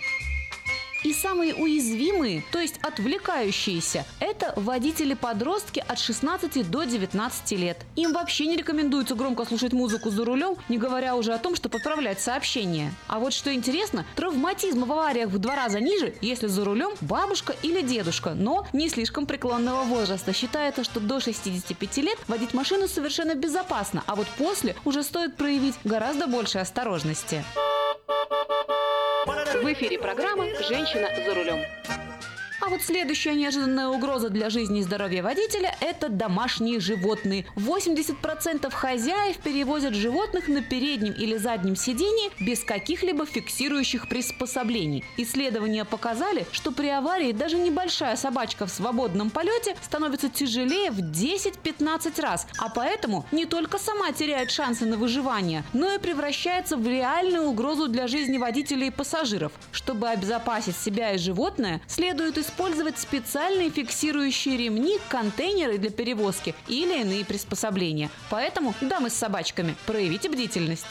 И 1.03 1.13
самые 1.13 1.53
уязвимые, 1.53 2.43
то 2.51 2.59
есть 2.59 2.79
отвлекающиеся, 2.81 4.05
это 4.19 4.53
водители-подростки 4.55 5.83
от 5.87 5.99
16 5.99 6.69
до 6.69 6.83
19 6.83 7.51
лет. 7.51 7.77
Им 7.95 8.13
вообще 8.13 8.47
не 8.47 8.57
рекомендуется 8.57 9.15
громко 9.15 9.45
слушать 9.45 9.73
музыку 9.73 10.09
за 10.09 10.25
рулем, 10.25 10.55
не 10.69 10.77
говоря 10.77 11.15
уже 11.15 11.33
о 11.33 11.37
том, 11.37 11.55
что 11.55 11.69
подправлять 11.69 12.19
сообщения. 12.19 12.91
А 13.07 13.19
вот 13.19 13.33
что 13.33 13.53
интересно, 13.53 14.05
травматизм 14.15 14.85
в 14.85 14.91
авариях 14.91 15.29
в 15.29 15.37
два 15.37 15.55
раза 15.55 15.79
ниже, 15.79 16.15
если 16.21 16.47
за 16.47 16.65
рулем 16.65 16.91
бабушка 17.01 17.55
или 17.61 17.81
дедушка, 17.81 18.33
но 18.33 18.67
не 18.73 18.89
слишком 18.89 19.25
преклонного 19.27 19.83
возраста. 19.83 20.33
Считается, 20.33 20.83
что 20.83 20.99
до 20.99 21.19
65 21.19 21.97
лет 21.97 22.17
водить 22.27 22.53
машину 22.53 22.87
совершенно 22.87 23.35
безопасно, 23.35 24.03
а 24.07 24.15
вот 24.15 24.27
после 24.37 24.75
уже 24.83 25.03
стоит 25.03 25.35
проявить 25.35 25.75
гораздо 25.83 26.27
больше 26.27 26.57
осторожности. 26.57 27.43
В 29.27 29.73
эфире 29.73 29.99
программы 29.99 30.53
«Женщина 30.69 31.09
за 31.25 31.35
рулем». 31.35 31.59
А 32.59 32.69
вот 32.69 32.81
следующая 32.81 33.35
неожиданная 33.35 33.87
угроза 33.87 34.29
для 34.29 34.49
жизни 34.49 34.79
и 34.79 34.83
здоровья 34.83 35.21
водителя– 35.21 35.75
это 35.79 36.09
домашние 36.09 36.79
животные. 36.79 37.45
80% 37.55 38.71
хозяев 38.71 39.37
перевозят 39.37 39.93
животных 39.93 40.47
на 40.47 40.63
переднем 40.63 41.13
или 41.13 41.37
заднем 41.37 41.75
сидении 41.75 42.31
без 42.43 42.63
каких-либо 42.63 43.27
фиксирующих 43.27 44.09
приспособлений. 44.09 45.03
Исследования 45.17 45.85
показали, 45.85 46.47
что 46.51 46.71
при 46.71 46.87
аварии 46.87 47.31
даже 47.31 47.59
небольшая 47.59 48.15
собачка 48.15 48.65
в 48.65 48.71
свободном 48.71 49.29
полете 49.29 49.75
становится 49.83 50.27
тяжелее 50.27 50.89
в 50.89 50.99
10-15 50.99 52.19
раз, 52.21 52.47
а 52.57 52.69
поэтому 52.69 53.27
не 53.31 53.45
только 53.45 53.77
сама 53.77 54.11
теряет 54.13 54.49
шансы 54.49 54.85
на 54.85 54.97
выживание, 54.97 55.63
но 55.73 55.93
и 55.93 55.99
превращается 55.99 56.75
в 56.75 56.87
реальную 56.87 57.43
угрозу 57.43 57.87
для 57.87 58.07
жизни 58.07 58.39
водителей 58.39 58.87
и 58.87 58.91
пассажиров. 58.91 59.51
Чтобы 59.71 60.09
обезопасить 60.09 60.75
себя 60.75 61.11
и 61.11 61.19
животное, 61.19 61.81
следует 61.87 62.46
использовать 62.47 62.97
специальные 62.97 63.69
фиксирующие 63.69 64.57
ремни, 64.57 64.97
контейнеры 65.09 65.77
для 65.77 65.89
перевозки 65.89 66.55
или 66.67 67.01
иные 67.01 67.25
приспособления. 67.25 68.09
Поэтому, 68.29 68.73
дамы 68.81 69.09
с 69.09 69.13
собачками, 69.13 69.75
проявите 69.85 70.29
бдительность. 70.29 70.85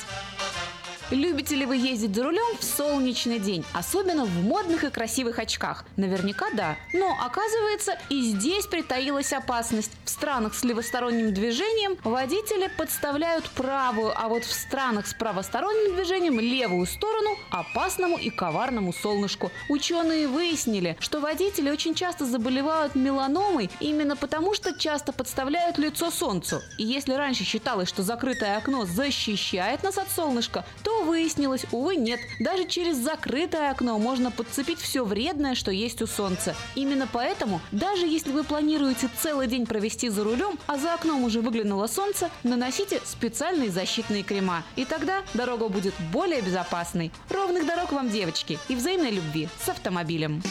Любите 1.12 1.54
ли 1.54 1.66
вы 1.66 1.76
ездить 1.76 2.16
за 2.16 2.24
рулем 2.24 2.58
в 2.58 2.64
солнечный 2.64 3.38
день, 3.38 3.64
особенно 3.72 4.24
в 4.24 4.42
модных 4.42 4.82
и 4.82 4.90
красивых 4.90 5.38
очках? 5.38 5.84
Наверняка 5.96 6.50
да. 6.50 6.76
Но 6.92 7.16
оказывается, 7.24 7.96
и 8.08 8.22
здесь 8.22 8.66
притаилась 8.66 9.32
опасность. 9.32 9.92
В 10.04 10.10
странах 10.10 10.54
с 10.54 10.64
левосторонним 10.64 11.32
движением 11.32 11.96
водители 12.02 12.68
подставляют 12.76 13.48
правую, 13.50 14.12
а 14.16 14.28
вот 14.28 14.42
в 14.42 14.52
странах 14.52 15.06
с 15.06 15.14
правосторонним 15.14 15.94
движением 15.94 16.40
левую 16.40 16.86
сторону 16.86 17.38
опасному 17.50 18.16
и 18.16 18.30
коварному 18.30 18.92
солнышку. 18.92 19.52
Ученые 19.68 20.26
выяснили, 20.26 20.96
что 20.98 21.20
водители 21.20 21.70
очень 21.70 21.94
часто 21.94 22.24
заболевают 22.24 22.96
меланомой 22.96 23.70
именно 23.78 24.16
потому, 24.16 24.54
что 24.54 24.76
часто 24.76 25.12
подставляют 25.12 25.78
лицо 25.78 26.10
солнцу. 26.10 26.62
И 26.78 26.84
если 26.84 27.12
раньше 27.12 27.44
считалось, 27.44 27.88
что 27.88 28.02
закрытое 28.02 28.56
окно 28.56 28.86
защищает 28.86 29.84
нас 29.84 29.98
от 29.98 30.10
солнышка, 30.10 30.64
то 30.82 30.95
выяснилось, 31.04 31.66
увы, 31.72 31.96
нет. 31.96 32.20
Даже 32.40 32.66
через 32.66 32.96
закрытое 32.96 33.70
окно 33.70 33.98
можно 33.98 34.30
подцепить 34.30 34.80
все 34.80 35.04
вредное, 35.04 35.54
что 35.54 35.70
есть 35.70 36.02
у 36.02 36.06
солнца. 36.06 36.54
Именно 36.74 37.08
поэтому, 37.12 37.60
даже 37.72 38.06
если 38.06 38.32
вы 38.32 38.44
планируете 38.44 39.08
целый 39.20 39.46
день 39.46 39.66
провести 39.66 40.08
за 40.08 40.24
рулем, 40.24 40.58
а 40.66 40.78
за 40.78 40.94
окном 40.94 41.24
уже 41.24 41.40
выглянуло 41.40 41.86
солнце, 41.86 42.30
наносите 42.42 43.00
специальные 43.04 43.70
защитные 43.70 44.22
крема. 44.22 44.62
И 44.76 44.84
тогда 44.84 45.22
дорога 45.34 45.68
будет 45.68 45.94
более 46.12 46.40
безопасной. 46.40 47.12
Ровных 47.30 47.66
дорог 47.66 47.92
вам, 47.92 48.10
девочки, 48.10 48.58
и 48.68 48.74
взаимной 48.74 49.10
любви 49.10 49.48
с 49.64 49.68
автомобилем. 49.68 50.42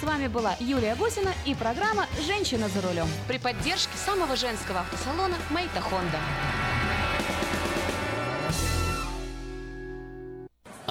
С 0.00 0.02
вами 0.02 0.28
была 0.28 0.56
Юлия 0.60 0.94
Гусина 0.94 1.30
и 1.44 1.54
программа 1.54 2.06
«Женщина 2.26 2.68
за 2.68 2.80
рулем» 2.80 3.06
при 3.28 3.38
поддержке 3.38 3.92
самого 4.02 4.34
женского 4.34 4.80
автосалона 4.80 5.36
«Мейта 5.50 5.82
Хонда». 5.82 6.18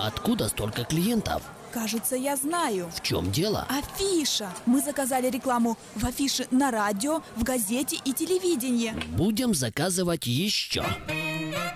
Откуда 0.06 0.48
столько 0.48 0.86
клиентов? 0.86 1.42
Кажется, 1.72 2.16
я 2.16 2.36
знаю. 2.36 2.90
В 2.96 3.02
чем 3.02 3.32
дело? 3.32 3.68
Афиша. 3.70 4.50
Мы 4.66 4.82
заказали 4.82 5.30
рекламу 5.30 5.78
в 5.96 6.04
афише 6.06 6.48
на 6.52 6.72
радио, 6.72 7.22
в 7.36 7.44
газете 7.44 7.98
и 8.06 8.14
телевидении. 8.14 8.94
Будем 9.16 9.54
заказывать 9.54 10.26
еще. 10.26 10.84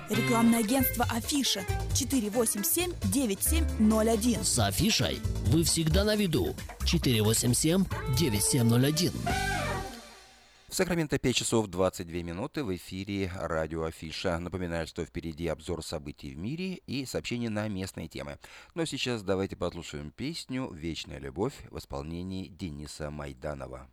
Рекламное 0.09 0.59
агентство 0.59 1.05
Афиша 1.11 1.63
487-9701. 1.93 4.43
С 4.43 4.59
афишей 4.59 5.19
вы 5.47 5.63
всегда 5.63 6.03
на 6.03 6.15
виду. 6.15 6.55
487-9701. 6.85 9.11
В 10.73 10.75
Сакраменто 10.75 11.19
5 11.19 11.35
часов 11.35 11.67
22 11.67 12.23
минуты 12.23 12.63
в 12.63 12.75
эфире 12.75 13.31
радио 13.35 13.83
Афиша. 13.83 14.39
Напоминаю, 14.39 14.87
что 14.87 15.05
впереди 15.05 15.45
обзор 15.47 15.85
событий 15.85 16.33
в 16.33 16.39
мире 16.39 16.81
и 16.87 17.05
сообщения 17.05 17.51
на 17.51 17.67
местные 17.67 18.07
темы. 18.07 18.39
Но 18.73 18.83
сейчас 18.85 19.21
давайте 19.21 19.55
послушаем 19.55 20.09
песню 20.09 20.71
«Вечная 20.73 21.19
любовь» 21.19 21.53
в 21.69 21.77
исполнении 21.77 22.47
Дениса 22.47 23.11
Майданова. 23.11 23.87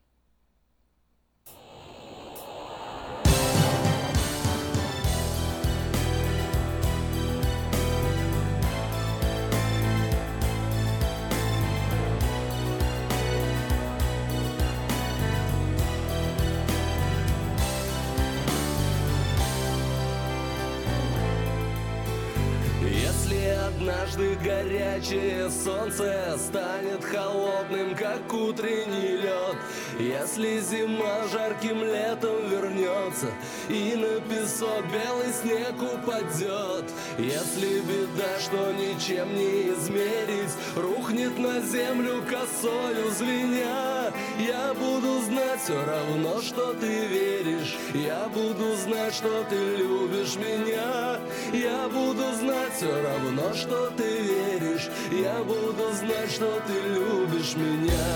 Однажды 24.11 24.37
горячее 24.43 25.51
солнце 25.51 26.37
станет 26.37 27.05
холодным, 27.05 27.95
как 27.95 28.33
утренний 28.33 29.17
лед. 29.17 29.57
Если 29.99 30.59
зима 30.61 31.29
жарким 31.31 31.83
летом 31.85 32.49
вернется 32.49 33.27
И 33.69 33.95
на 33.97 34.21
песок 34.23 34.85
белый 34.91 35.33
снег 35.33 35.75
упадет. 35.81 36.91
Если 37.19 37.81
беда, 37.81 38.39
что 38.41 38.73
ничем 38.73 39.35
не 39.35 39.71
измерить 39.73 40.55
Рухнет 40.75 41.39
на 41.39 41.61
землю 41.61 42.23
косою 42.23 43.11
звеня 43.11 44.13
Я 44.39 44.75
буду 44.75 45.21
знать 45.23 45.61
все 45.63 45.85
равно, 45.85 46.41
что 46.41 46.73
ты 46.75 47.07
веришь. 47.07 47.77
Я 47.93 48.29
буду 48.33 48.75
знать, 48.77 49.15
что 49.15 49.45
ты 49.45 49.57
любишь 49.77 50.37
меня. 50.37 51.21
Я 51.53 51.89
буду 51.89 52.33
знать 52.41 52.73
все 52.75 53.03
равно, 53.03 53.53
что 53.55 53.71
что 53.71 53.91
ты 54.01 54.23
веришь? 54.23 54.89
Я 55.13 55.43
буду 55.45 55.93
знать, 55.93 56.31
что 56.31 56.61
ты 56.67 56.73
любишь 56.97 57.55
меня. 57.57 58.09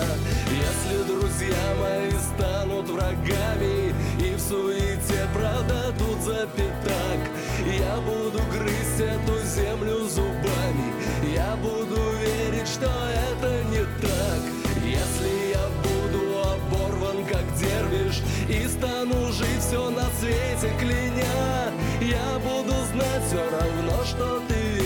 Если 0.65 0.97
друзья 1.07 1.65
мои 1.81 2.11
станут 2.33 2.89
врагами 2.89 3.95
И 4.19 4.35
в 4.35 4.41
суете 4.41 5.27
продадут 5.35 6.21
за 6.23 6.47
пятак 6.57 7.21
Я 7.67 7.97
буду 8.01 8.41
грызть 8.53 9.01
эту 9.01 9.39
землю 9.47 10.09
зубами. 10.09 10.89
Я 11.35 11.57
буду 11.57 12.01
верить, 12.25 12.69
что 12.69 12.91
это 13.31 13.65
не 13.71 13.85
так. 14.01 14.41
Если 14.85 15.53
я 15.53 15.67
буду 15.83 16.41
оборван, 16.41 17.25
как 17.27 17.45
дервиш 17.59 18.23
И 18.49 18.67
стану 18.69 19.33
жить 19.33 19.61
все 19.61 19.91
на 19.91 20.05
свете 20.21 20.73
кляня 20.79 21.73
Я 22.01 22.39
буду 22.39 22.75
знать 22.93 23.23
все 23.27 23.43
равно, 23.51 24.05
что 24.05 24.43
ты 24.49 24.84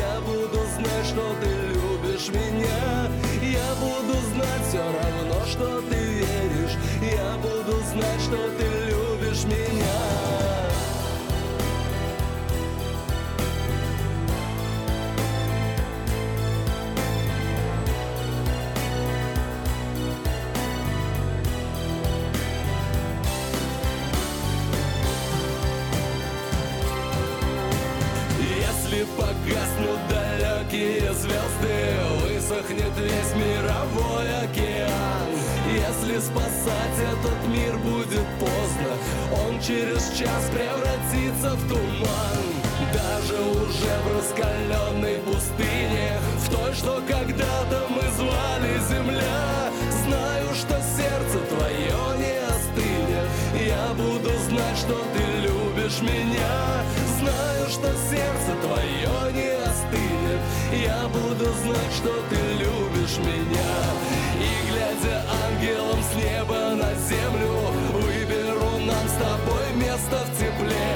Я 0.00 0.20
буду 0.22 0.60
знать, 0.76 1.06
что 1.06 1.34
ты 1.42 1.50
любишь 1.74 2.28
меня. 2.28 3.10
Я 3.42 3.74
буду 3.74 4.14
знать 4.34 4.64
все 4.68 4.78
равно, 4.78 5.44
что 5.46 5.82
ты 5.90 6.09
Высохнет 32.60 32.92
весь 32.98 33.34
мировой 33.36 34.28
океан. 34.44 35.28
Если 35.72 36.18
спасать 36.18 36.98
этот 36.98 37.48
мир 37.48 37.76
будет 37.78 38.26
поздно 38.38 38.90
Он 39.46 39.60
через 39.60 40.10
час 40.18 40.50
превратится 40.52 41.56
в 41.56 41.68
туман. 41.68 42.40
Даже 42.92 43.40
уже 43.40 43.92
в 44.04 44.16
раскаленной 44.16 45.18
пустыне 45.18 46.18
В 46.38 46.50
той, 46.50 46.74
что 46.74 47.02
когда-то 47.08 47.86
мы 47.88 48.02
звали 48.16 48.78
Земля. 48.88 49.70
Знаю, 50.04 50.54
что 50.54 50.74
сердце 50.96 51.38
твое 51.48 52.18
не 52.18 52.36
остынет. 52.46 53.28
Я 53.54 53.94
буду 53.94 54.30
знать, 54.48 54.76
что 54.76 55.02
ты 55.14 55.48
любишь 55.48 56.00
меня. 56.02 56.84
Знаю, 57.18 57.68
что 57.70 57.88
сердце 58.10 58.54
твое 58.62 59.32
не 59.32 59.49
знать, 61.62 61.92
что 61.96 62.12
ты 62.28 62.36
любишь 62.62 63.18
меня. 63.18 63.72
И 64.38 64.50
глядя 64.70 65.24
ангелом 65.44 66.00
с 66.02 66.14
неба 66.16 66.74
на 66.74 66.94
землю 67.08 67.52
Выберу 67.92 68.78
нам 68.86 69.06
с 69.08 69.16
тобой 69.24 69.66
место 69.74 70.24
в 70.26 70.38
тепле. 70.38 70.92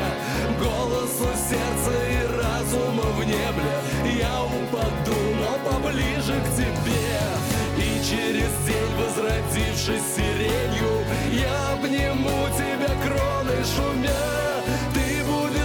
Голосу 0.59 1.29
сердца 1.49 1.95
и 2.11 2.27
разума 2.41 3.03
в 3.03 3.25
небе. 3.25 3.73
Я 4.19 4.43
упаду, 4.43 5.19
но 5.41 5.71
поближе 5.71 6.41
к 6.41 6.49
тебе. 6.57 7.21
И 7.77 8.03
через 8.05 8.53
день, 8.67 8.93
возродившись 8.99 10.15
сиренью 10.15 11.05
Я 11.33 11.73
обниму 11.73 12.49
тебя 12.57 12.93
кроной 13.05 13.65
шумя. 13.65 14.35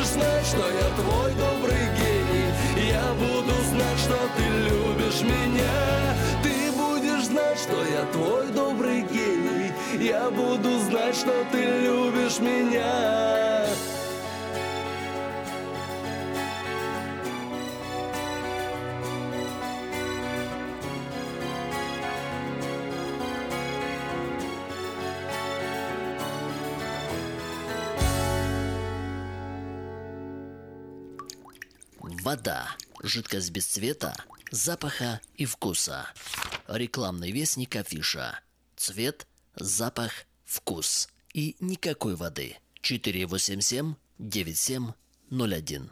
Знать, 0.02 0.46
что 0.48 0.58
я 0.58 0.90
твой 0.96 1.34
добрый 1.34 1.86
гений. 1.96 2.90
Я 2.90 3.14
буду 3.14 3.54
знать, 3.70 4.00
что 4.00 4.18
ты 4.36 4.44
любишь 4.44 4.79
меня 5.22 6.16
Ты 6.44 6.72
будешь 6.72 7.26
знать, 7.26 7.60
что 7.60 7.84
я 7.86 8.06
твой 8.12 8.48
добрый 8.52 9.02
гений. 9.02 9.72
Я 10.00 10.30
буду 10.30 10.80
знать, 10.80 11.16
что 11.16 11.34
ты 11.52 11.64
любишь 11.64 12.40
меня. 12.40 13.50
Вода. 32.24 32.68
Жидкость 33.02 33.50
без 33.52 33.66
цвета, 33.66 34.14
запаха 34.52 35.22
и 35.36 35.46
вкуса. 35.46 36.08
Рекламный 36.68 37.32
вестник 37.32 37.76
афиша. 37.76 38.40
Цвет, 38.76 39.28
запах, 39.56 40.12
вкус. 40.46 41.10
И 41.34 41.56
никакой 41.60 42.16
воды. 42.16 42.58
487 42.82 43.96
9701. 44.18 45.92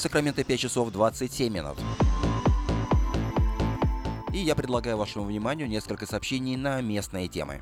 В 0.00 0.02
Сакраменто 0.02 0.42
5 0.42 0.58
часов 0.58 0.90
27 0.92 1.52
минут. 1.52 1.76
И 4.32 4.38
я 4.38 4.54
предлагаю 4.54 4.96
вашему 4.96 5.26
вниманию 5.26 5.68
несколько 5.68 6.06
сообщений 6.06 6.56
на 6.56 6.80
местные 6.80 7.28
темы. 7.28 7.60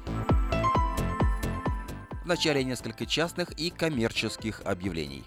Вначале 2.25 2.63
несколько 2.63 3.07
частных 3.07 3.51
и 3.59 3.71
коммерческих 3.71 4.63
объявлений. 4.65 5.25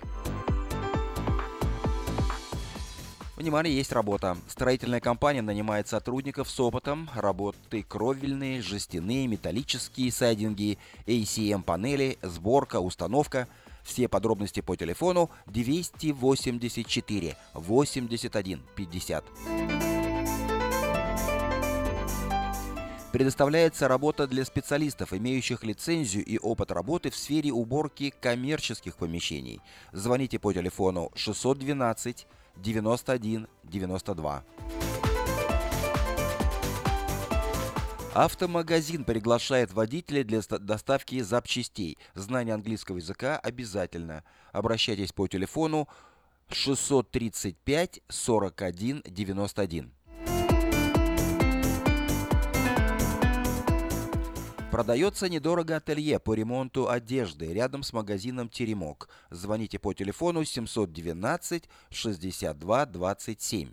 Внимание, 3.36 3.76
есть 3.76 3.91
работа. 3.91 4.38
Строительная 4.47 5.02
компания 5.02 5.41
нанимает 5.41 5.89
сотрудников 5.89 6.50
с 6.50 6.58
опытом, 6.62 7.10
работы 7.13 7.84
кровельные, 7.84 8.62
жестяные, 8.62 9.28
металлические 9.28 10.13
сайдинги, 10.13 10.78
ACM-панели, 11.08 12.19
сборка, 12.21 12.80
установка. 12.80 13.50
Все 13.83 14.07
подробности 14.07 14.61
по 14.61 14.75
телефону 14.75 15.29
284 15.47 17.35
81 17.53 18.63
50. 18.75 19.23
Предоставляется 23.11 23.89
работа 23.89 24.25
для 24.25 24.45
специалистов, 24.45 25.13
имеющих 25.13 25.63
лицензию 25.63 26.23
и 26.23 26.37
опыт 26.37 26.71
работы 26.71 27.09
в 27.09 27.15
сфере 27.15 27.51
уборки 27.51 28.13
коммерческих 28.21 28.95
помещений. 28.95 29.59
Звоните 29.91 30.39
по 30.39 30.53
телефону 30.53 31.11
612 31.15 32.25
91 32.55 33.47
92. 33.63 34.43
Автомагазин 38.13 39.06
приглашает 39.06 39.71
водителей 39.71 40.26
для 40.26 40.41
доставки 40.41 41.21
запчастей. 41.21 41.97
Знание 42.13 42.54
английского 42.56 42.97
языка 42.97 43.39
обязательно. 43.39 44.26
Обращайтесь 44.52 45.13
по 45.13 45.30
телефону 45.30 45.88
635 46.50 48.02
41 48.10 49.04
91. 49.06 49.93
Продается 54.71 55.30
недорого 55.30 55.78
ателье 55.78 56.19
по 56.19 56.34
ремонту 56.34 56.89
одежды 56.89 57.54
рядом 57.54 57.82
с 57.82 57.93
магазином 57.93 58.50
«Теремок». 58.50 59.08
Звоните 59.30 59.80
по 59.80 59.93
телефону 59.93 60.43
712 60.43 61.69
62 61.89 62.86
27. 62.88 63.69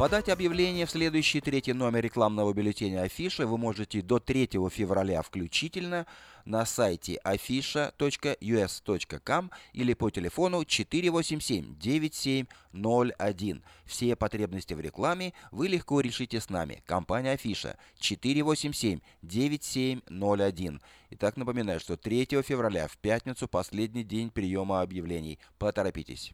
Подать 0.00 0.30
объявление 0.30 0.86
в 0.86 0.90
следующий 0.90 1.42
третий 1.42 1.74
номер 1.74 2.02
рекламного 2.02 2.54
бюллетеня 2.54 3.02
Афиша 3.02 3.46
вы 3.46 3.58
можете 3.58 4.00
до 4.00 4.18
3 4.18 4.48
февраля 4.70 5.20
включительно 5.20 6.06
на 6.46 6.64
сайте 6.64 7.20
afisha.us.com 7.22 9.50
или 9.74 9.92
по 9.92 10.08
телефону 10.08 10.62
487-9701. 10.62 13.62
Все 13.84 14.16
потребности 14.16 14.72
в 14.72 14.80
рекламе 14.80 15.34
вы 15.50 15.68
легко 15.68 16.00
решите 16.00 16.40
с 16.40 16.48
нами. 16.48 16.82
Компания 16.86 17.32
Афиша 17.32 17.76
487-9701. 18.00 20.80
Итак, 21.10 21.36
напоминаю, 21.36 21.78
что 21.78 21.98
3 21.98 22.24
февраля 22.40 22.88
в 22.88 22.96
пятницу 22.96 23.46
последний 23.48 24.04
день 24.04 24.30
приема 24.30 24.80
объявлений. 24.80 25.38
Поторопитесь. 25.58 26.32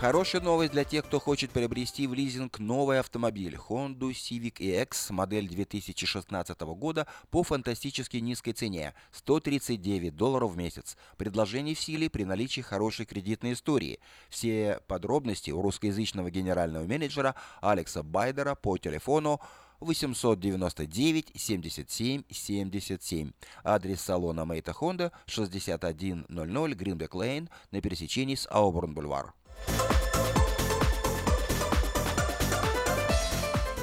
Хорошая 0.00 0.40
новость 0.40 0.72
для 0.72 0.84
тех, 0.84 1.04
кто 1.04 1.20
хочет 1.20 1.50
приобрести 1.50 2.06
в 2.06 2.14
лизинг 2.14 2.58
новый 2.58 3.00
автомобиль 3.00 3.56
Honda 3.56 4.12
Civic 4.12 4.54
EX 4.54 5.12
модель 5.12 5.46
2016 5.46 6.58
года 6.58 7.06
по 7.30 7.42
фантастически 7.42 8.16
низкой 8.16 8.52
цене– 8.52 8.94
139 9.12 10.16
долларов 10.16 10.52
в 10.52 10.56
месяц. 10.56 10.96
Предложение 11.18 11.74
в 11.74 11.80
силе 11.80 12.08
при 12.08 12.24
наличии 12.24 12.62
хорошей 12.62 13.04
кредитной 13.04 13.52
истории. 13.52 14.00
Все 14.30 14.80
подробности 14.86 15.50
у 15.50 15.60
русскоязычного 15.60 16.30
генерального 16.30 16.84
менеджера 16.84 17.34
Алекса 17.60 18.02
Байдера 18.02 18.54
по 18.54 18.78
телефону 18.78 19.38
899 19.80 21.32
77 21.34 22.22
77. 22.30 23.32
Адрес 23.64 24.00
салона 24.00 24.46
Мейта 24.46 24.72
Honda 24.72 25.12
6100 25.26 26.68
Гринбек 26.74 27.14
Лейн 27.14 27.50
на 27.70 27.82
пересечении 27.82 28.34
с 28.34 28.48
Ауборн 28.50 28.94
Бульвар. 28.94 29.34
Bye. 29.66 30.09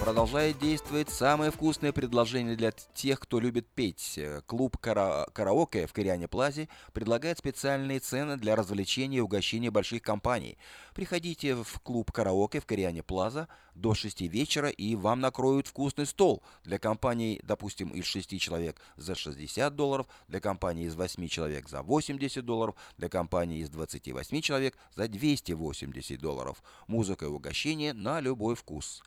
Продолжает 0.08 0.58
действовать 0.60 1.10
самое 1.10 1.52
вкусное 1.52 1.92
предложение 1.92 2.56
для 2.56 2.72
тех, 2.72 3.20
кто 3.20 3.42
любит 3.42 3.68
петь. 3.68 4.18
Клуб 4.46 4.78
кара 4.78 5.28
«Караоке» 5.34 5.86
в 5.86 5.92
Кориане 5.92 6.30
Плазе 6.30 6.70
предлагает 6.94 7.40
специальные 7.40 8.00
цены 8.00 8.38
для 8.38 8.56
развлечения 8.56 9.18
и 9.18 9.20
угощения 9.20 9.70
больших 9.70 10.02
компаний. 10.02 10.58
Приходите 10.96 11.56
в 11.56 11.82
клуб 11.82 12.14
«Караоке» 12.14 12.62
в 12.62 12.66
Кориане 12.66 13.04
Плаза 13.04 13.50
до 13.76 13.94
6 13.94 14.22
вечера, 14.22 14.70
и 14.70 14.96
вам 14.96 15.20
накроют 15.20 15.68
вкусный 15.68 16.06
стол. 16.06 16.42
Для 16.64 16.80
компаний, 16.80 17.42
допустим, 17.44 17.90
из 17.90 18.06
6 18.06 18.40
человек 18.40 18.80
за 18.96 19.14
60 19.14 19.76
долларов, 19.76 20.08
для 20.30 20.40
компании 20.40 20.86
из 20.86 20.96
8 20.96 21.28
человек 21.28 21.68
за 21.68 21.84
80 21.84 22.46
долларов, 22.46 22.76
для 22.98 23.10
компании 23.10 23.60
из 23.60 23.70
28 23.70 24.40
человек 24.40 24.78
за 24.96 25.10
280 25.10 26.18
долларов. 26.18 26.64
Музыка 26.88 27.26
и 27.26 27.28
угощение 27.28 27.92
на 27.92 28.22
любой 28.22 28.56
вкус 28.56 29.04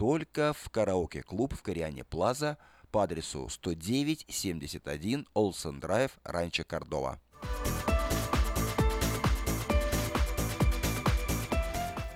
только 0.00 0.54
в 0.54 0.70
караоке-клуб 0.70 1.52
в 1.52 1.60
Кориане 1.60 2.04
Плаза 2.04 2.56
по 2.90 3.02
адресу 3.02 3.50
109-71 3.62 5.26
Олсен 5.34 5.78
Драйв, 5.78 6.12
Ранчо 6.24 6.64
Кордова. 6.64 7.20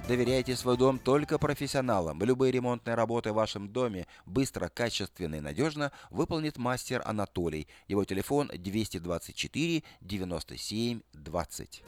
Доверяйте 0.08 0.56
свой 0.56 0.78
дом 0.78 0.98
только 0.98 1.38
профессионалам. 1.38 2.22
Любые 2.22 2.52
ремонтные 2.52 2.94
работы 2.94 3.32
в 3.32 3.34
вашем 3.34 3.68
доме 3.68 4.06
быстро, 4.24 4.70
качественно 4.70 5.34
и 5.34 5.40
надежно 5.40 5.92
выполнит 6.08 6.56
мастер 6.56 7.02
Анатолий. 7.04 7.68
Его 7.86 8.06
телефон 8.06 8.50
224 8.54 9.82
97 10.00 11.00
20. 11.12 11.82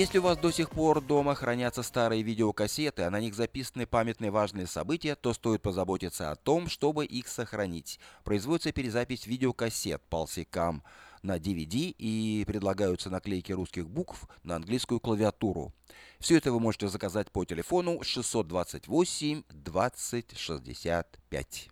Если 0.00 0.16
у 0.16 0.22
вас 0.22 0.38
до 0.38 0.50
сих 0.50 0.70
пор 0.70 1.02
дома 1.02 1.34
хранятся 1.34 1.82
старые 1.82 2.22
видеокассеты, 2.22 3.02
а 3.02 3.10
на 3.10 3.20
них 3.20 3.34
записаны 3.34 3.86
памятные 3.86 4.30
важные 4.30 4.66
события, 4.66 5.14
то 5.14 5.34
стоит 5.34 5.60
позаботиться 5.60 6.30
о 6.30 6.36
том, 6.36 6.70
чтобы 6.70 7.04
их 7.04 7.28
сохранить. 7.28 8.00
Производится 8.24 8.72
перезапись 8.72 9.26
видеокассет 9.26 10.00
Pulsicam 10.10 10.80
на 11.22 11.36
DVD 11.36 11.94
и 11.98 12.42
предлагаются 12.46 13.10
наклейки 13.10 13.52
русских 13.52 13.90
букв 13.90 14.26
на 14.42 14.56
английскую 14.56 15.00
клавиатуру. 15.00 15.74
Все 16.18 16.38
это 16.38 16.50
вы 16.50 16.60
можете 16.60 16.88
заказать 16.88 17.30
по 17.30 17.44
телефону 17.44 18.02
628 18.02 19.42
20 19.50 20.38
65. 20.38 21.68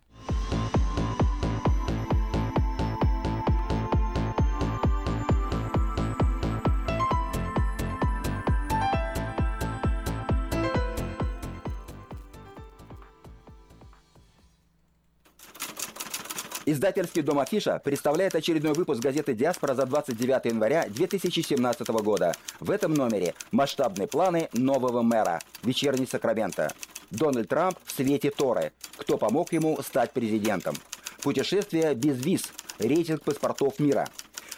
Издательский 16.65 17.21
дом 17.21 17.39
«Афиша» 17.39 17.79
представляет 17.83 18.35
очередной 18.35 18.73
выпуск 18.73 19.01
газеты 19.01 19.33
«Диаспора» 19.33 19.73
за 19.73 19.85
29 19.85 20.45
января 20.45 20.85
2017 20.89 21.87
года. 21.87 22.33
В 22.59 22.69
этом 22.69 22.93
номере 22.93 23.33
масштабные 23.51 24.07
планы 24.07 24.49
нового 24.53 25.01
мэра. 25.01 25.39
Вечерний 25.63 26.05
Сакраменто. 26.05 26.71
Дональд 27.11 27.47
Трамп 27.47 27.77
в 27.85 27.91
свете 27.91 28.29
Торы. 28.29 28.73
Кто 28.97 29.17
помог 29.17 29.53
ему 29.53 29.81
стать 29.81 30.11
президентом? 30.11 30.75
Путешествие 31.23 31.95
без 31.95 32.23
виз. 32.23 32.51
Рейтинг 32.77 33.23
паспортов 33.23 33.79
мира. 33.79 34.07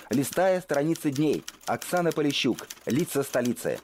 Листая 0.09 0.59
страницы 0.59 1.11
дней. 1.11 1.43
Оксана 1.67 2.11
Полищук. 2.11 2.67
Лица 2.87 3.23
столицы. 3.23 3.79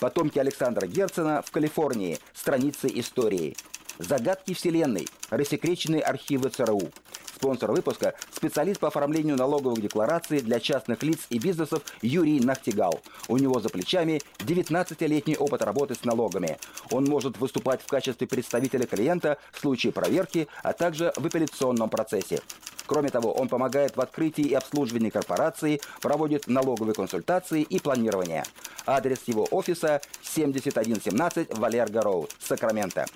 Потомки 0.00 0.38
Александра 0.38 0.86
Герцена 0.86 1.42
в 1.42 1.50
Калифорнии. 1.50 2.18
Страницы 2.34 2.88
истории. 2.92 3.56
Загадки 4.00 4.54
Вселенной. 4.54 5.06
Рассекреченные 5.28 6.00
архивы 6.00 6.48
ЦРУ. 6.48 6.90
Спонсор 7.36 7.70
выпуска– 7.72 8.14
специалист 8.34 8.80
по 8.80 8.88
оформлению 8.88 9.36
налоговых 9.36 9.80
деклараций 9.80 10.40
для 10.40 10.58
частных 10.58 11.02
лиц 11.02 11.20
и 11.28 11.38
бизнесов 11.38 11.82
Юрий 12.00 12.40
Нахтигал. 12.40 13.00
У 13.28 13.36
него 13.36 13.60
за 13.60 13.68
плечами 13.68 14.22
19-летний 14.38 15.36
опыт 15.36 15.62
работы 15.62 15.94
с 15.94 16.04
налогами. 16.04 16.58
Он 16.90 17.04
может 17.04 17.38
выступать 17.38 17.82
в 17.82 17.86
качестве 17.88 18.26
представителя 18.26 18.86
клиента 18.86 19.36
в 19.52 19.60
случае 19.60 19.92
проверки, 19.92 20.48
а 20.62 20.72
также 20.72 21.12
в 21.16 21.26
апелляционном 21.26 21.90
процессе. 21.90 22.40
Кроме 22.86 23.10
того, 23.10 23.32
он 23.32 23.48
помогает 23.48 23.96
в 23.96 24.00
открытии 24.00 24.44
и 24.44 24.54
обслуживании 24.54 25.10
корпорации, 25.10 25.80
проводит 26.00 26.46
налоговые 26.46 26.94
консультации 26.94 27.62
и 27.62 27.78
планирование. 27.78 28.44
Адрес 28.86 29.20
его 29.26 29.46
офиса 29.50 30.00
7117 30.22 31.56
Валерго 31.58 32.00
Роуд, 32.00 32.34
Сакраменто. 32.40 33.06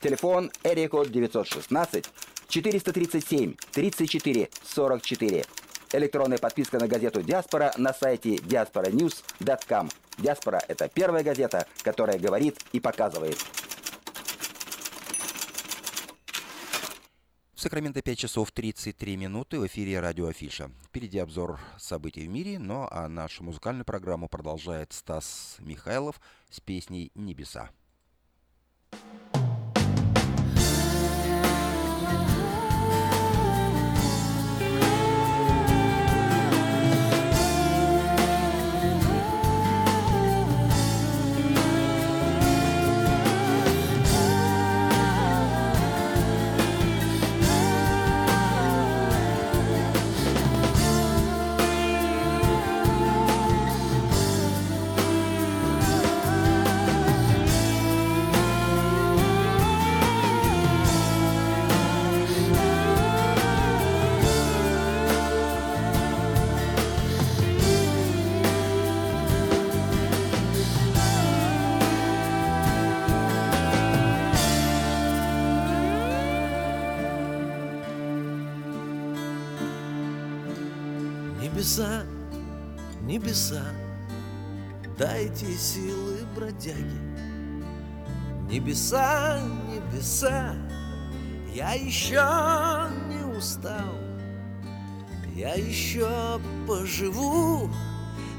Телефон 0.00 0.52
Эрикод 0.62 1.10
916 1.10 2.04
437 2.48 3.56
34 3.72 4.48
44. 4.62 5.44
Электронная 5.92 6.38
подписка 6.38 6.78
на 6.78 6.86
газету 6.86 7.22
«Диаспора» 7.22 7.72
на 7.76 7.92
сайте 7.92 8.36
diasporanews.com. 8.36 9.90
«Диаспора»— 10.18 10.62
это 10.68 10.88
первая 10.88 11.24
газета, 11.24 11.66
которая 11.82 12.18
говорит 12.18 12.60
и 12.72 12.78
показывает. 12.78 13.38
В 17.54 17.60
Сакраменто 17.60 18.00
5 18.00 18.18
часов 18.18 18.52
33 18.52 19.16
минуты 19.16 19.58
в 19.58 19.66
эфире 19.66 19.98
радио 19.98 20.28
Афиша. 20.28 20.70
Впереди 20.84 21.18
обзор 21.18 21.58
событий 21.76 22.28
в 22.28 22.30
мире, 22.30 22.60
но 22.60 22.88
а 22.92 23.08
нашу 23.08 23.42
музыкальную 23.42 23.84
программу 23.84 24.28
продолжает 24.28 24.92
Стас 24.92 25.56
Михайлов 25.58 26.20
с 26.50 26.60
песней 26.60 27.10
«Небеса». 27.16 27.62
Небеса, 27.62 27.70
небеса, 83.18 83.64
дайте 84.96 85.46
силы 85.56 86.18
бродяги. 86.36 87.00
Небеса, 88.48 89.40
небеса, 89.66 90.54
я 91.52 91.72
еще 91.72 92.22
не 93.08 93.24
устал. 93.36 93.94
Я 95.34 95.54
еще 95.54 96.40
поживу 96.66 97.70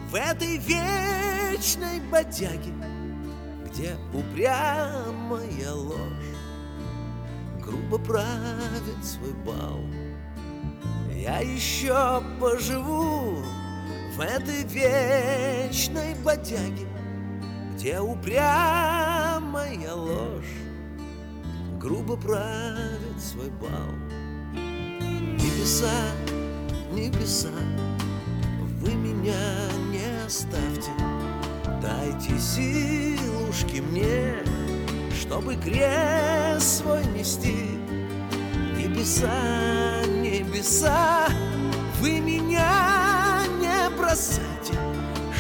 в 0.10 0.16
этой 0.16 0.58
вечной 0.58 2.00
бодяге, 2.12 2.74
Где 3.66 3.96
упрямая 4.14 5.74
ложь 5.74 6.00
грубо 7.62 8.00
правит 8.00 9.04
свой 9.04 9.34
бал. 9.46 9.80
Я 11.14 11.40
еще 11.40 12.24
поживу 12.40 13.44
в 14.20 14.22
этой 14.22 14.66
вечной 14.66 16.14
бодяге, 16.26 16.86
Где 17.74 18.02
упрямая 18.02 19.94
ложь 19.94 20.44
грубо 21.80 22.18
правит 22.18 23.18
свой 23.18 23.50
бал. 23.62 23.94
Небеса, 24.52 26.02
небеса, 26.92 27.48
вы 28.82 28.94
меня 28.94 29.70
не 29.90 30.26
оставьте, 30.26 30.92
Дайте 31.82 32.38
силушки 32.38 33.80
мне, 33.80 34.34
чтобы 35.18 35.56
крест 35.56 36.80
свой 36.80 37.06
нести. 37.06 37.80
Небеса, 38.78 40.04
небеса, 40.08 41.26
вы 42.02 42.20
меня 42.20 43.09
бросайте, 44.00 44.74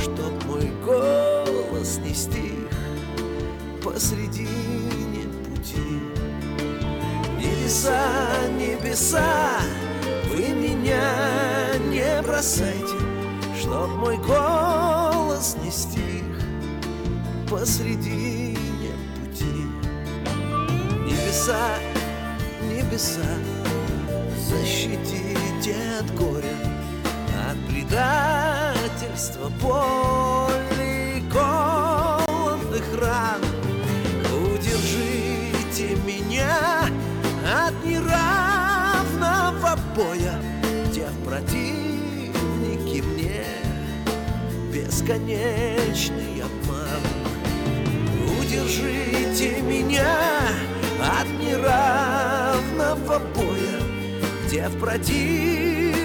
Чтоб 0.02 0.44
мой 0.46 0.72
голос 0.86 2.00
не 2.04 2.14
стих 2.14 2.70
посредине 3.84 5.26
пути. 5.46 6.02
Небеса, 7.38 8.08
небеса, 8.58 9.60
вы 10.30 10.50
меня 10.50 11.78
не 11.90 12.22
бросайте, 12.22 13.00
Чтоб 13.60 13.90
мой 13.96 14.18
голос 14.18 15.56
не 15.64 15.72
стих 15.72 16.04
посредине 17.50 18.94
пути. 19.16 19.66
Небеса, 21.06 21.70
небеса, 22.70 23.22
защитите 24.50 25.76
от 26.00 26.14
горя, 26.16 26.56
от 27.50 27.58
предательства, 27.68 28.49
боли, 29.62 31.24
голодных 31.32 32.84
ран. 33.02 33.42
Удержите 34.32 35.96
меня 36.06 36.90
от 37.46 37.74
неравного 37.84 39.78
боя, 39.96 40.40
в 41.10 41.24
противники 41.26 43.02
мне 43.02 43.46
бесконечный 44.72 46.44
обман. 46.44 47.04
Удержите 48.40 49.62
меня 49.62 50.18
от 51.02 51.28
неравного 51.40 53.20
боя, 53.36 53.80
где 54.46 54.68
в 54.68 54.80
противнике 54.80 55.90
мне 55.90 55.99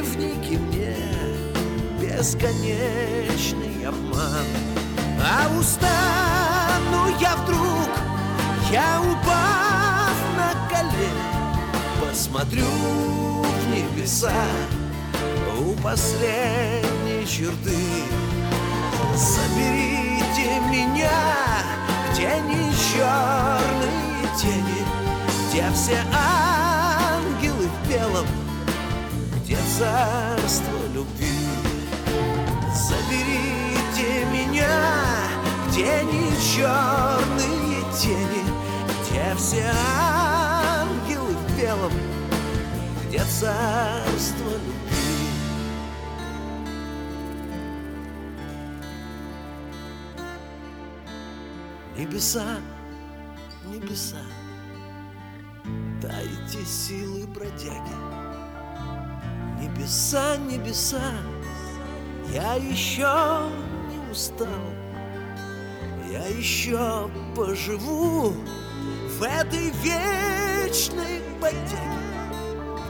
бесконечный 2.16 3.86
обман. 3.86 4.46
А 5.20 5.48
устану 5.58 7.18
я 7.20 7.36
вдруг, 7.36 7.88
я 8.70 9.00
упав 9.00 10.16
на 10.36 10.54
колени, 10.70 12.08
посмотрю 12.08 12.66
в 12.66 13.68
небеса 13.70 14.32
у 15.58 15.72
последней 15.82 17.26
черты. 17.26 17.78
Заберите 19.16 20.60
меня, 20.70 21.10
где 22.12 22.40
не 22.40 22.72
черные 22.92 24.28
тени, 24.40 24.84
где 25.48 25.64
все 25.72 25.98
ангелы 26.12 27.68
в 27.68 27.88
белом, 27.88 28.26
где 29.44 29.56
царство 29.78 30.83
Заберите 33.14 34.24
меня, 34.26 35.28
где 35.68 36.02
не 36.02 36.30
черные 36.40 37.82
тени, 37.92 38.44
где 39.02 39.34
все 39.36 39.70
ангелы 39.72 41.34
в 41.34 41.58
белом, 41.58 41.92
где 43.06 43.18
царство 43.18 44.50
любви. 44.50 45.30
Небеса, 51.96 52.56
небеса, 53.66 54.18
Дайте 56.02 56.64
силы 56.64 57.26
бродяги. 57.28 57.94
Небеса, 59.60 60.36
небеса, 60.36 61.12
я 62.34 62.54
еще 62.54 63.48
не 63.88 64.10
устал. 64.10 64.48
Я 66.10 66.26
еще 66.26 67.08
поживу 67.36 68.34
в 69.18 69.22
этой 69.22 69.70
вечной 69.82 71.20
бодяге, 71.40 71.78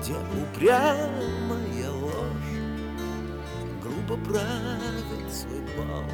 Где 0.01 0.15
упрямая 0.15 1.91
ложь 1.91 2.55
грубо 3.83 4.17
правит 4.25 5.31
свой 5.31 5.61
бал. 5.77 6.05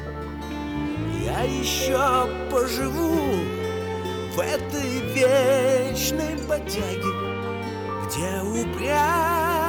Я 1.23 1.41
еще 1.43 2.27
поживу 2.51 3.39
в 4.35 4.39
этой 4.39 4.99
вечной 5.13 6.35
бодяге, 6.47 7.13
Где 8.05 8.41
упрямая 8.41 9.60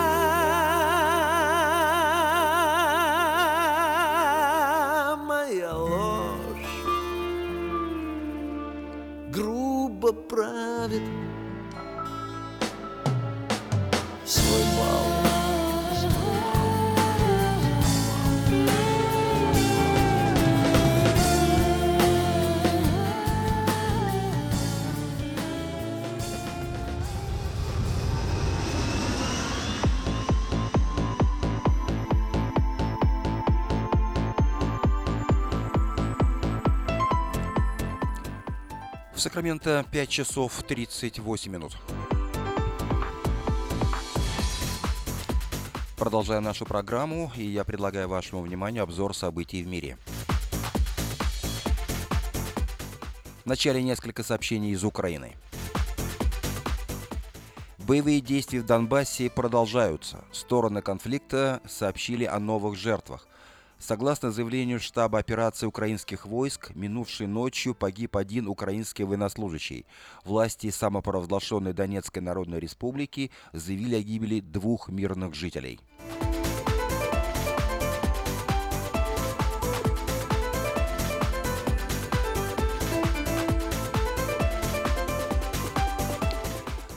В 39.14 39.20
Сакраменто 39.20 39.84
5 39.90 40.08
часов 40.08 40.62
38 40.66 41.52
минут. 41.52 41.76
Продолжаем 45.98 46.42
нашу 46.42 46.64
программу, 46.64 47.30
и 47.36 47.44
я 47.44 47.64
предлагаю 47.64 48.08
вашему 48.08 48.42
вниманию 48.42 48.82
обзор 48.82 49.14
событий 49.14 49.62
в 49.62 49.66
мире. 49.66 49.98
Вначале 53.44 53.82
несколько 53.82 54.22
сообщений 54.22 54.70
из 54.70 54.82
Украины. 54.82 55.36
Боевые 57.78 58.20
действия 58.20 58.60
в 58.60 58.66
Донбассе 58.66 59.28
продолжаются. 59.28 60.24
Стороны 60.32 60.80
конфликта 60.80 61.60
сообщили 61.68 62.24
о 62.24 62.38
новых 62.38 62.76
жертвах. 62.76 63.28
Согласно 63.82 64.30
заявлению 64.30 64.78
штаба 64.78 65.18
операции 65.18 65.66
украинских 65.66 66.24
войск, 66.24 66.70
минувшей 66.76 67.26
ночью 67.26 67.74
погиб 67.74 68.16
один 68.16 68.46
украинский 68.46 69.04
военнослужащий. 69.04 69.86
Власти 70.24 70.70
самопровозглашенной 70.70 71.72
Донецкой 71.72 72.22
Народной 72.22 72.60
Республики 72.60 73.32
заявили 73.52 73.96
о 73.96 74.02
гибели 74.02 74.38
двух 74.38 74.88
мирных 74.88 75.34
жителей. 75.34 75.80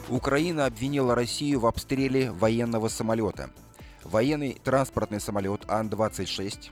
Украина 0.07 0.67
обвинила 0.67 1.15
Россию 1.15 1.61
в 1.61 1.65
обстреле 1.65 2.31
военного 2.31 2.89
самолета. 2.89 3.49
Военный 4.05 4.53
транспортный 4.63 5.19
самолет 5.19 5.63
Ан-26 5.67 6.69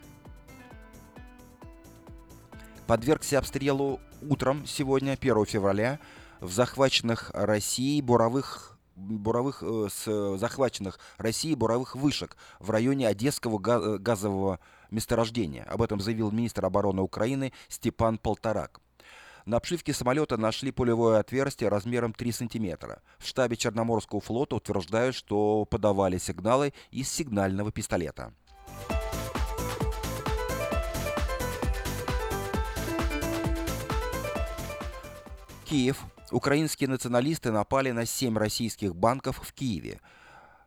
подвергся 2.88 3.40
обстрелу 3.40 4.00
утром 4.22 4.66
сегодня, 4.68 5.14
1 5.20 5.46
февраля, 5.46 6.00
в 6.40 6.52
захваченных 6.52 7.32
Россией 7.34 8.02
буровых 8.02 8.78
буровых, 8.96 9.64
э, 9.64 9.88
с 9.90 10.38
захваченных 10.38 11.00
Россией 11.18 11.56
буровых 11.56 11.96
вышек 11.96 12.38
в 12.60 12.70
районе 12.70 13.08
Одесского 13.08 13.58
га- 13.58 13.98
газового 13.98 14.60
месторождения. 14.92 15.64
Об 15.64 15.82
этом 15.82 16.00
заявил 16.00 16.30
министр 16.30 16.66
обороны 16.68 17.02
Украины 17.02 17.52
Степан 17.70 18.20
Полторак. 18.20 18.80
На 19.46 19.58
обшивке 19.58 19.94
самолета 19.94 20.38
нашли 20.38 20.72
пулевое 20.72 21.20
отверстие 21.20 21.70
размером 21.70 22.14
3 22.14 22.32
сантиметра. 22.32 23.02
В 23.18 23.28
штабе 23.28 23.58
Черноморского 23.58 24.22
флота 24.22 24.56
утверждают, 24.56 25.16
что 25.16 25.66
подавали 25.66 26.18
сигналы 26.18 26.74
из 26.92 27.10
сигнального 27.10 27.72
пистолета. 27.72 28.34
Киев. 35.66 36.06
Украинские 36.32 36.90
националисты 36.90 37.52
напали 37.52 37.92
на 37.92 38.06
7 38.06 38.38
российских 38.38 38.96
банков 38.96 39.42
в 39.44 39.54
Киеве. 39.54 40.00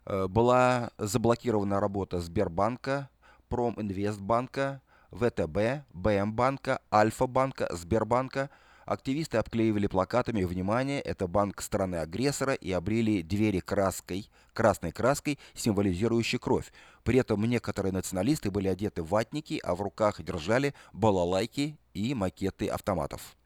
Э, 0.05 0.27
Была 0.29 0.91
заблокирована 0.99 1.81
работа 1.81 2.20
Сбербанка, 2.20 3.09
Проминвестбанка, 3.49 4.83
ВТБ, 5.12 5.87
БМ-банка, 5.95 6.81
Альфа-банка, 6.93 7.68
Сбербанка. 7.74 8.51
Активисты 8.87 9.39
обклеивали 9.39 9.89
плакатами 9.89 10.45
«Внимание! 10.45 11.01
Это 11.01 11.26
банк 11.26 11.61
страны-агрессора» 11.61 12.55
и 12.55 12.70
обрели 12.70 13.24
двери 13.24 13.59
краской, 13.59 14.30
красной 14.55 14.93
краской, 14.93 15.41
символизирующей 15.55 16.39
кровь. 16.39 16.72
При 17.03 17.18
этом 17.18 17.45
некоторые 17.45 17.93
националисты 17.93 18.53
были 18.53 18.68
одеты 18.68 19.03
в 19.03 19.09
ватники, 19.09 19.61
а 19.64 19.74
в 19.74 19.82
руках 19.82 20.22
держали 20.22 20.72
балалайки 20.93 21.76
и 21.95 22.14
макеты 22.14 22.68
автоматов. 22.68 23.37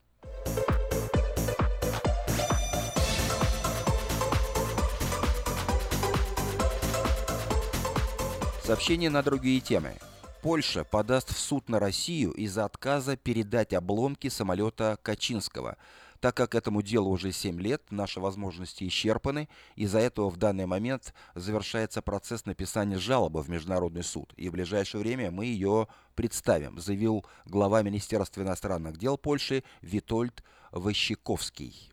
Сообщение 8.62 9.09
на 9.09 9.22
другие 9.22 9.61
темы. 9.61 9.95
Польша 10.43 10.84
подаст 10.84 11.34
в 11.34 11.38
суд 11.38 11.68
на 11.68 11.78
Россию 11.78 12.32
из-за 12.32 12.64
отказа 12.64 13.16
передать 13.16 13.74
обломки 13.74 14.28
самолета 14.28 14.99
Качинского. 15.03 15.76
Так 16.20 16.34
как 16.34 16.55
этому 16.55 16.80
делу 16.80 17.11
уже 17.11 17.30
7 17.30 17.61
лет, 17.61 17.82
наши 17.91 18.20
возможности 18.20 18.86
исчерпаны, 18.88 19.51
из-за 19.76 19.99
этого 19.99 20.30
в 20.30 20.38
данный 20.38 20.64
момент 20.64 21.12
завершается 21.34 22.01
процесс 22.01 22.47
написания 22.47 22.99
жалобы 22.99 23.43
в 23.43 23.51
Международный 23.51 24.03
суд, 24.03 24.32
и 24.36 24.49
в 24.49 24.53
ближайшее 24.53 25.03
время 25.03 25.30
мы 25.30 25.45
ее 25.45 25.88
представим, 26.14 26.78
заявил 26.78 27.26
глава 27.45 27.82
Министерства 27.82 28.41
иностранных 28.41 28.97
дел 28.97 29.18
Польши 29.18 29.62
Витольд 29.82 30.43
Ващиковский. 30.72 31.91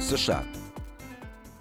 США. 0.00 0.44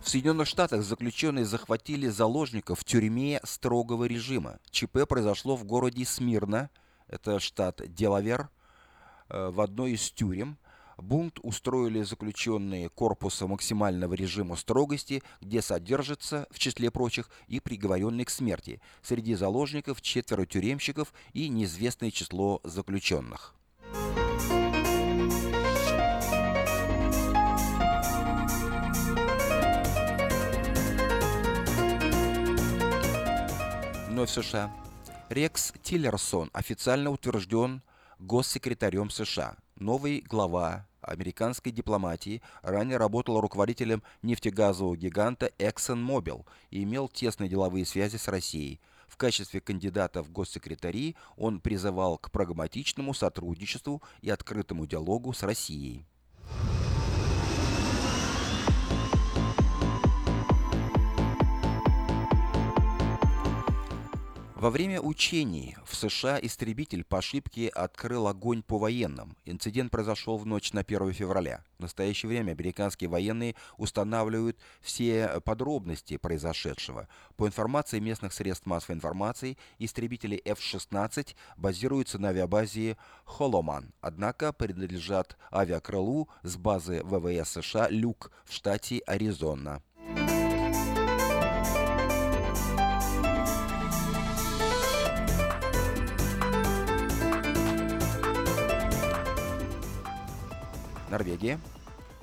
В 0.08 0.10
Соединенных 0.10 0.48
Штатах 0.48 0.84
заключенные 0.84 1.44
захватили 1.44 2.08
заложников 2.08 2.80
в 2.80 2.86
тюрьме 2.86 3.42
строгого 3.44 4.06
режима. 4.06 4.58
ЧП 4.72 5.00
произошло 5.06 5.58
в 5.58 5.66
городе 5.66 6.06
Смирна, 6.06 6.70
это 7.10 7.42
штат 7.42 7.82
Делавер, 7.94 8.48
э, 9.28 9.50
в 9.50 9.60
одной 9.60 9.92
из 9.92 10.10
тюрем. 10.10 10.58
Бунт 10.96 11.40
устроили 11.44 12.04
заключенные 12.04 12.88
корпуса 12.88 13.48
максимального 13.48 14.14
режима 14.14 14.56
строгости, 14.56 15.24
где 15.42 15.62
содержатся, 15.62 16.48
в 16.52 16.58
числе 16.58 16.90
прочих, 16.90 17.30
и 17.50 17.60
приговоренные 17.60 18.24
к 18.24 18.30
смерти. 18.30 18.80
Среди 19.02 19.36
заложников 19.36 20.02
четверо 20.02 20.46
тюремщиков 20.46 21.14
и 21.34 21.50
неизвестное 21.50 22.12
число 22.12 22.62
заключенных. 22.64 23.56
Вновь 34.18 34.32
США. 34.32 34.76
Рекс 35.30 35.72
Тиллерсон 35.84 36.50
официально 36.52 37.12
утвержден 37.12 37.84
госсекретарем 38.18 39.12
США. 39.12 39.58
Новый 39.76 40.22
глава 40.22 40.88
американской 41.02 41.72
дипломатии 41.72 42.42
ранее 42.64 42.98
работал 42.98 43.40
руководителем 43.40 44.02
нефтегазового 44.24 44.98
гиганта 44.98 45.52
ExxonMobil 45.60 46.48
и 46.72 46.82
имел 46.82 47.10
тесные 47.10 47.48
деловые 47.48 47.86
связи 47.86 48.18
с 48.18 48.28
Россией. 48.28 48.82
В 49.08 49.18
качестве 49.18 49.62
кандидата 49.62 50.24
в 50.24 50.32
госсекретари 50.32 51.16
он 51.36 51.60
призывал 51.60 52.18
к 52.18 52.32
прагматичному 52.32 53.14
сотрудничеству 53.14 54.02
и 54.22 54.32
открытому 54.32 54.88
диалогу 54.88 55.32
с 55.32 55.44
Россией. 55.44 56.08
Во 64.60 64.72
время 64.72 65.00
учений 65.00 65.78
в 65.86 65.96
США 65.96 66.40
истребитель 66.42 67.04
по 67.04 67.20
ошибке 67.20 67.68
открыл 67.68 68.28
огонь 68.28 68.64
по 68.64 68.80
военным. 68.80 69.38
Инцидент 69.46 69.92
произошел 69.92 70.36
в 70.40 70.48
ночь 70.48 70.74
на 70.74 70.82
1 70.82 71.14
февраля. 71.14 71.64
В 71.78 71.82
настоящее 71.82 72.30
время 72.30 72.54
американские 72.54 73.08
военные 73.08 73.54
устанавливают 73.78 74.58
все 74.82 75.40
подробности 75.46 76.18
произошедшего. 76.18 77.08
По 77.36 77.46
информации 77.46 78.00
местных 78.00 78.34
средств 78.34 78.66
массовой 78.66 78.96
информации, 78.96 79.60
истребители 79.78 80.42
F-16 80.44 81.36
базируются 81.56 82.18
на 82.18 82.30
авиабазе 82.30 82.98
Холоман, 83.26 83.94
однако 84.02 84.54
принадлежат 84.54 85.38
авиакрылу 85.54 86.30
с 86.42 86.58
базы 86.58 87.04
ВВС 87.04 87.52
США 87.52 87.90
«Люк» 87.90 88.32
в 88.44 88.54
штате 88.54 89.04
Аризона. 89.06 89.84
Норвегия. 101.10 101.60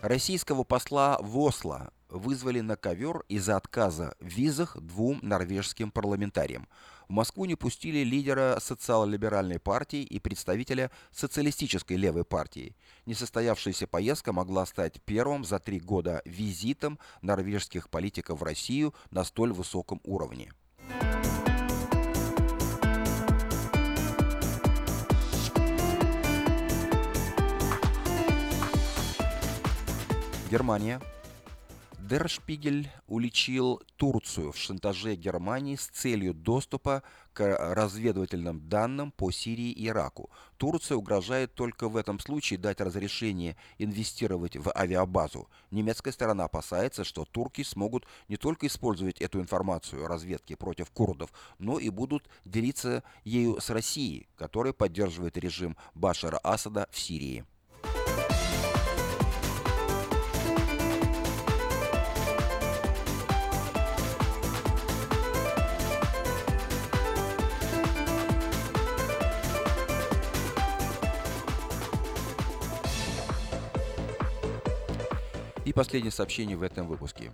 Российского 0.02 0.64
посла 0.64 1.16
в 1.20 1.38
Осло 1.38 1.90
вызвали 2.10 2.60
на 2.60 2.76
ковер 2.76 3.24
из-за 3.28 3.56
отказа 3.56 4.14
в 4.20 4.26
визах 4.26 4.76
двум 4.78 5.18
норвежским 5.22 5.90
парламентариям. 5.90 6.68
В 7.08 7.12
Москву 7.12 7.46
не 7.46 7.54
пустили 7.54 8.04
лидера 8.04 8.58
социал-либеральной 8.60 9.58
партии 9.58 10.02
и 10.02 10.18
представителя 10.20 10.90
социалистической 11.10 11.96
левой 11.96 12.24
партии. 12.24 12.76
Несостоявшаяся 13.06 13.86
поездка 13.86 14.32
могла 14.32 14.66
стать 14.66 15.02
первым 15.02 15.44
за 15.44 15.58
три 15.58 15.80
года 15.80 16.20
визитом 16.24 16.98
норвежских 17.22 17.88
политиков 17.88 18.40
в 18.40 18.42
Россию 18.42 18.94
на 19.10 19.24
столь 19.24 19.52
высоком 19.52 20.00
уровне. 20.04 20.52
Германия. 30.54 31.00
Дер 31.98 32.28
Шпигель 32.28 32.88
уличил 33.08 33.82
Турцию 33.96 34.52
в 34.52 34.56
шантаже 34.56 35.16
Германии 35.16 35.74
с 35.74 35.88
целью 35.88 36.32
доступа 36.32 37.02
к 37.32 37.74
разведывательным 37.74 38.68
данным 38.68 39.10
по 39.10 39.32
Сирии 39.32 39.72
и 39.72 39.88
Ираку. 39.88 40.30
Турция 40.56 40.96
угрожает 40.96 41.54
только 41.54 41.88
в 41.88 41.96
этом 41.96 42.20
случае 42.20 42.60
дать 42.60 42.80
разрешение 42.80 43.56
инвестировать 43.78 44.56
в 44.56 44.70
авиабазу. 44.76 45.48
Немецкая 45.72 46.12
сторона 46.12 46.44
опасается, 46.44 47.02
что 47.02 47.24
турки 47.24 47.64
смогут 47.64 48.06
не 48.28 48.36
только 48.36 48.68
использовать 48.68 49.20
эту 49.20 49.40
информацию 49.40 50.06
разведки 50.06 50.54
против 50.54 50.88
курдов, 50.92 51.32
но 51.58 51.80
и 51.80 51.88
будут 51.88 52.28
делиться 52.44 53.02
ею 53.24 53.60
с 53.60 53.70
Россией, 53.70 54.28
которая 54.36 54.72
поддерживает 54.72 55.36
режим 55.36 55.76
Башара 55.94 56.38
Асада 56.44 56.86
в 56.92 56.98
Сирии. 57.00 57.44
Последнее 75.74 76.12
сообщение 76.12 76.56
в 76.56 76.62
этом 76.62 76.86
выпуске. 76.86 77.32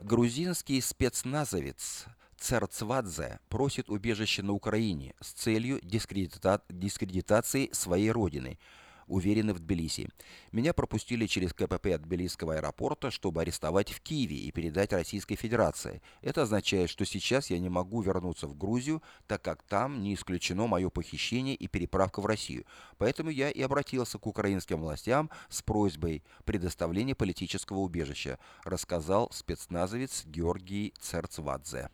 Грузинский 0.00 0.80
спецназовец 0.80 2.06
Церцвадзе 2.38 3.38
просит 3.48 3.88
убежище 3.88 4.42
на 4.42 4.52
Украине 4.52 5.14
с 5.20 5.32
целью 5.32 5.78
дискредита... 5.82 6.62
дискредитации 6.68 7.70
своей 7.72 8.10
родины– 8.10 8.58
уверены 9.12 9.52
в 9.52 9.60
Тбилиси. 9.60 10.08
Меня 10.52 10.72
пропустили 10.72 11.26
через 11.26 11.52
КПП 11.52 11.86
от 11.88 12.02
Тбилисского 12.02 12.54
аэропорта, 12.54 13.10
чтобы 13.10 13.42
арестовать 13.42 13.92
в 13.92 14.00
Киеве 14.00 14.36
и 14.36 14.50
передать 14.50 14.92
Российской 14.92 15.36
Федерации. 15.36 16.02
Это 16.22 16.42
означает, 16.42 16.88
что 16.90 17.04
сейчас 17.04 17.50
я 17.50 17.58
не 17.58 17.68
могу 17.68 18.00
вернуться 18.00 18.46
в 18.46 18.56
Грузию, 18.56 19.02
так 19.26 19.42
как 19.42 19.62
там 19.62 20.02
не 20.02 20.14
исключено 20.14 20.66
мое 20.66 20.88
похищение 20.88 21.54
и 21.54 21.68
переправка 21.68 22.20
в 22.20 22.26
Россию. 22.26 22.64
Поэтому 22.98 23.30
я 23.30 23.50
и 23.50 23.60
обратился 23.60 24.18
к 24.18 24.26
украинским 24.26 24.80
властям 24.80 25.30
с 25.48 25.62
просьбой 25.62 26.24
предоставления 26.44 27.14
политического 27.14 27.78
убежища, 27.78 28.38
рассказал 28.64 29.30
спецназовец 29.30 30.24
Георгий 30.24 30.94
Церцвадзе. 30.98 31.90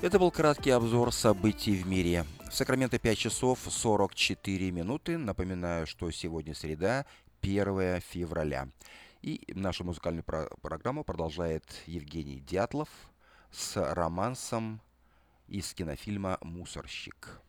Это 0.00 0.18
был 0.18 0.30
краткий 0.30 0.70
обзор 0.70 1.12
событий 1.12 1.76
в 1.76 1.86
мире. 1.86 2.24
В 2.48 2.54
Сакраменто 2.54 2.98
5 2.98 3.18
часов 3.18 3.58
44 3.68 4.70
минуты. 4.70 5.18
Напоминаю, 5.18 5.86
что 5.86 6.10
сегодня 6.10 6.54
среда, 6.54 7.04
1 7.42 8.00
февраля. 8.00 8.68
И 9.22 9.42
нашу 9.54 9.84
музыкальную 9.84 10.22
про- 10.22 10.48
программу 10.62 11.02
продолжает 11.02 11.64
Евгений 11.86 12.38
Дятлов 12.40 12.88
с 13.50 13.76
романсом 13.94 14.80
из 15.48 15.74
кинофильма 15.74 16.38
«Мусорщик». 16.42 17.40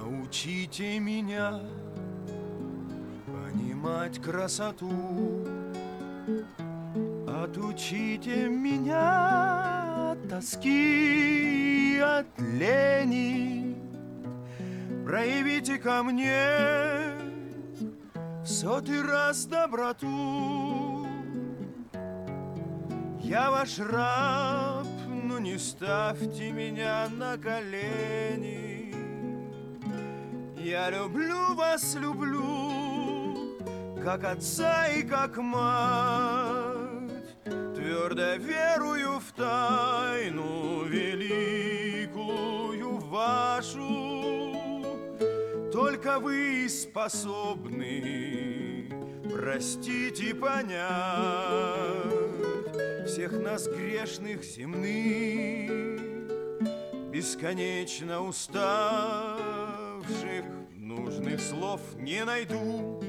Научите 0.00 0.98
меня 0.98 1.60
понимать 3.26 4.20
красоту, 4.20 5.46
Отучите 7.28 8.48
меня 8.48 10.12
от 10.12 10.28
тоски 10.28 12.00
от 12.02 12.26
лени, 12.40 13.76
Проявите 15.04 15.78
ко 15.78 16.02
мне 16.02 17.16
в 18.42 18.46
сотый 18.46 19.02
раз 19.02 19.46
доброту. 19.46 21.06
Я 23.20 23.50
ваш 23.50 23.78
раб, 23.78 24.86
но 25.08 25.38
не 25.38 25.58
ставьте 25.58 26.50
меня 26.52 27.08
на 27.08 27.36
колени. 27.38 28.94
Я 30.56 30.90
люблю 30.90 31.54
вас, 31.54 31.94
люблю, 31.94 32.55
как 34.06 34.22
отца 34.22 34.86
и 34.86 35.02
как 35.02 35.36
мать, 35.36 35.66
Твердо 37.74 38.36
верую 38.36 39.18
в 39.18 39.32
тайну 39.32 40.84
великую 40.84 42.18
вашу. 42.98 44.54
Только 45.72 46.20
вы 46.20 46.68
способны 46.68 47.68
простить 49.28 50.20
и 50.20 50.32
понять 50.32 50.86
Всех 53.08 53.32
нас 53.32 53.66
грешных 53.66 54.44
земных, 54.44 55.98
Бесконечно 57.10 58.22
уставших 58.22 59.34
Нужных 60.76 61.40
слов 61.40 61.80
не 61.96 62.24
найду 62.24 63.02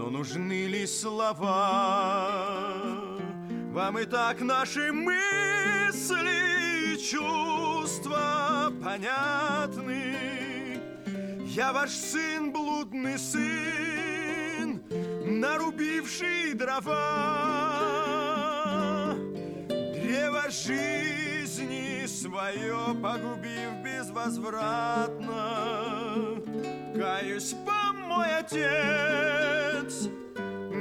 Но 0.00 0.08
нужны 0.08 0.66
ли 0.66 0.86
слова? 0.86 2.30
Вам 3.70 3.98
и 3.98 4.06
так 4.06 4.40
наши 4.40 4.90
мысли 4.92 6.94
и 6.94 6.96
чувства 6.96 8.72
понятны. 8.82 10.16
Я 11.44 11.74
ваш 11.74 11.90
сын, 11.90 12.50
блудный 12.50 13.18
сын 13.18 14.82
Нарубивший 15.26 16.54
дрова. 16.54 16.96
Древо 19.68 20.48
жизни 20.48 22.06
свое 22.06 22.94
погубив 23.02 23.82
безвозвратно. 23.84 26.40
Каюсь, 26.96 27.54
помочь 27.66 27.89
мой 28.10 28.26
отец, 28.36 30.08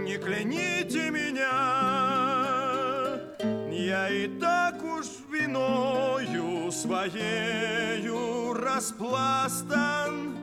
не 0.05 0.17
кляните 0.17 1.11
меня, 1.11 1.57
я 3.71 4.09
и 4.09 4.27
так 4.39 4.83
уж 4.83 5.05
виною 5.31 6.71
своею 6.71 8.53
распластан, 8.53 10.37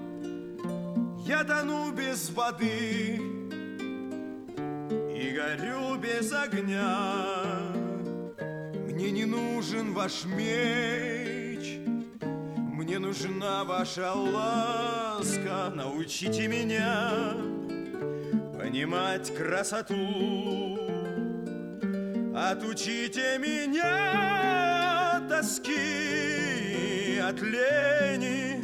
я 1.27 1.43
тону 1.43 1.91
без 1.91 2.31
воды 2.31 3.21
и 5.21 5.37
горю 5.37 5.97
без 5.97 6.33
огня. 6.33 6.99
Мне 8.87 9.11
не 9.11 9.25
нужен 9.25 9.93
ваш 9.93 10.25
меч, 10.25 11.46
мне 12.87 13.01
нужна 13.01 13.65
ваша 13.65 14.13
ласка. 14.13 15.73
Научите 15.75 16.47
меня 16.47 17.35
понимать 18.57 19.35
красоту. 19.37 20.79
Отучите 22.33 23.39
меня 23.39 25.17
от 25.17 25.29
тоски, 25.29 27.19
от 27.19 27.41
лени. 27.43 28.63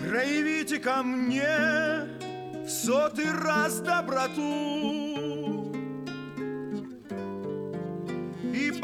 Проявите 0.00 0.80
ко 0.80 1.04
мне 1.04 2.08
в 2.64 2.68
сотый 2.68 3.30
раз 3.30 3.78
доброту 3.78 5.07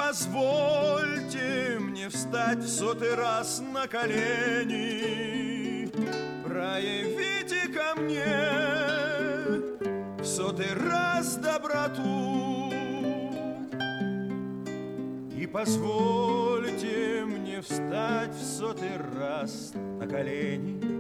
позвольте 0.09 1.79
мне 1.81 2.09
встать 2.09 2.59
в 2.59 2.69
сотый 2.69 3.15
раз 3.15 3.63
на 3.73 3.87
колени. 3.87 5.11
Проявите 6.45 7.69
ко 7.69 7.99
мне 8.01 8.25
в 10.19 10.25
сотый 10.25 10.75
раз 10.75 11.37
доброту. 11.37 12.71
И 15.37 15.47
позвольте 15.47 17.25
мне 17.25 17.63
встать 17.63 18.35
в 18.35 18.45
сотый 18.45 18.97
раз 19.19 19.73
на 19.75 20.07
колени 20.07 20.94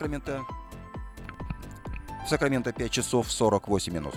Сакраменто. 0.00 0.46
В 2.24 2.28
Сакраменто 2.30 2.72
5 2.72 2.90
часов 2.90 3.30
48 3.30 3.92
минут. 3.92 4.14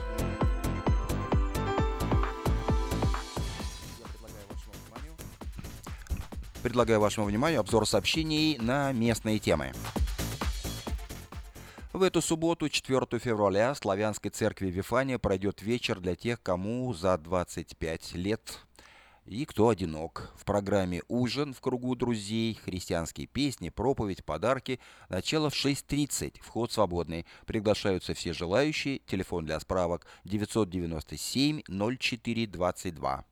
Предлагаю 6.61 7.01
вашему 7.01 7.25
вниманию 7.25 7.59
обзор 7.59 7.85
сообщений 7.85 8.57
на 8.59 8.93
местные 8.93 9.39
темы. 9.39 9.73
В 11.91 12.01
эту 12.01 12.21
субботу, 12.21 12.69
4 12.69 13.19
февраля, 13.19 13.73
в 13.73 13.77
Славянской 13.77 14.31
церкви 14.31 14.67
Вифания 14.67 15.19
пройдет 15.19 15.61
вечер 15.61 15.99
для 15.99 16.15
тех, 16.15 16.41
кому 16.41 16.93
за 16.93 17.17
25 17.17 18.15
лет 18.15 18.59
и 19.25 19.45
кто 19.45 19.69
одинок. 19.69 20.31
В 20.35 20.45
программе 20.45 21.01
«Ужин» 21.07 21.53
в 21.53 21.61
кругу 21.61 21.95
друзей, 21.95 22.55
христианские 22.55 23.27
песни, 23.27 23.69
проповедь, 23.69 24.23
подарки. 24.23 24.79
Начало 25.09 25.49
в 25.49 25.53
6.30. 25.53 26.41
Вход 26.41 26.71
свободный. 26.71 27.25
Приглашаются 27.45 28.13
все 28.13 28.33
желающие. 28.33 28.99
Телефон 28.99 29.45
для 29.45 29.59
справок 29.59 30.05
997 30.25 31.61
04 31.67 32.47
22. 32.47 33.25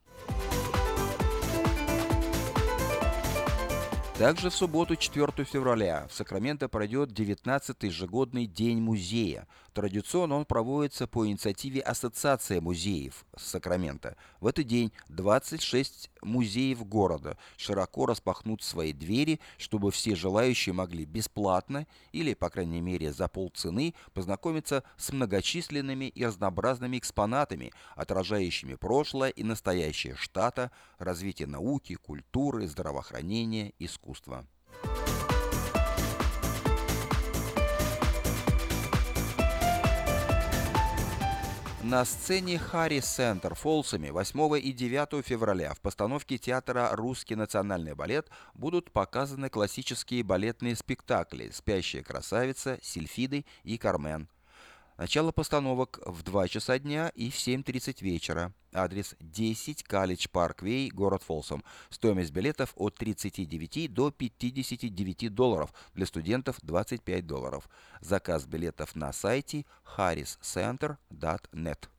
Также 4.22 4.52
в 4.52 4.54
субботу, 4.54 4.96
4 4.96 5.44
февраля, 5.46 6.06
в 6.08 6.14
Сакраменто 6.14 6.70
пройдет 6.70 7.10
19-й 7.10 7.88
ежегодный 7.88 8.46
День 8.46 8.80
музея. 8.80 9.48
Традиционно 9.74 10.36
он 10.36 10.46
проводится 10.46 11.08
по 11.08 11.26
инициативе 11.26 11.82
Ассоциации 11.82 12.60
музеев 12.60 13.26
Сакрамента. 13.36 14.16
В 14.40 14.46
этот 14.46 14.68
день 14.68 14.92
26 15.10 16.11
музеев 16.22 16.86
города 16.88 17.38
широко 17.58 18.06
распахнут 18.06 18.64
свои 18.64 18.94
двери, 18.94 19.40
чтобы 19.58 19.92
все 19.92 20.16
желающие 20.16 20.74
могли 20.74 21.06
бесплатно 21.06 21.88
или, 22.12 22.34
по 22.34 22.50
крайней 22.50 22.82
мере, 22.82 23.12
за 23.12 23.28
полцены 23.28 23.94
познакомиться 24.14 24.84
с 24.98 25.12
многочисленными 25.12 26.06
и 26.06 26.26
разнообразными 26.26 26.98
экспонатами, 26.98 27.72
отражающими 27.96 28.76
прошлое 28.76 29.30
и 29.30 29.44
настоящее 29.44 30.16
штата, 30.16 30.72
развитие 30.98 31.48
науки, 31.48 31.96
культуры, 31.96 32.68
здравоохранения, 32.68 33.74
искусства. 33.80 34.46
На 41.84 42.06
сцене 42.06 42.60
Харри 42.60 43.00
Центр 43.00 43.56
Фолсами 43.56 44.12
8 44.12 44.60
и 44.60 44.72
9 44.72 45.26
февраля 45.26 45.74
в 45.74 45.82
постановке 45.82 46.38
театра 46.38 46.90
«Русский 46.92 47.34
национальный 47.34 47.96
балет» 47.96 48.30
будут 48.54 48.92
показаны 48.92 49.50
классические 49.50 50.22
балетные 50.22 50.76
спектакли 50.76 51.50
«Спящая 51.52 52.04
красавица», 52.04 52.78
«Сильфиды» 52.84 53.46
и 53.64 53.80
«Кармен». 53.80 54.30
Начало 55.02 55.32
постановок 55.32 56.00
в 56.06 56.22
2 56.22 56.48
часа 56.48 56.78
дня 56.78 57.12
и 57.16 57.32
в 57.32 57.34
7.30 57.34 58.04
вечера. 58.04 58.54
Адрес 58.72 59.16
10 59.20 59.82
Калич 59.82 60.30
Парквей, 60.30 60.92
город 60.92 61.24
Фолсом. 61.24 61.64
Стоимость 61.90 62.32
билетов 62.32 62.72
от 62.76 62.98
39 62.98 63.92
до 63.92 64.12
59 64.12 65.34
долларов. 65.34 65.74
Для 65.96 66.06
студентов 66.06 66.60
25 66.62 67.26
долларов. 67.26 67.68
Заказ 68.00 68.46
билетов 68.46 68.96
на 68.96 69.12
сайте 69.12 69.66
harriscenter.net. 69.98 71.90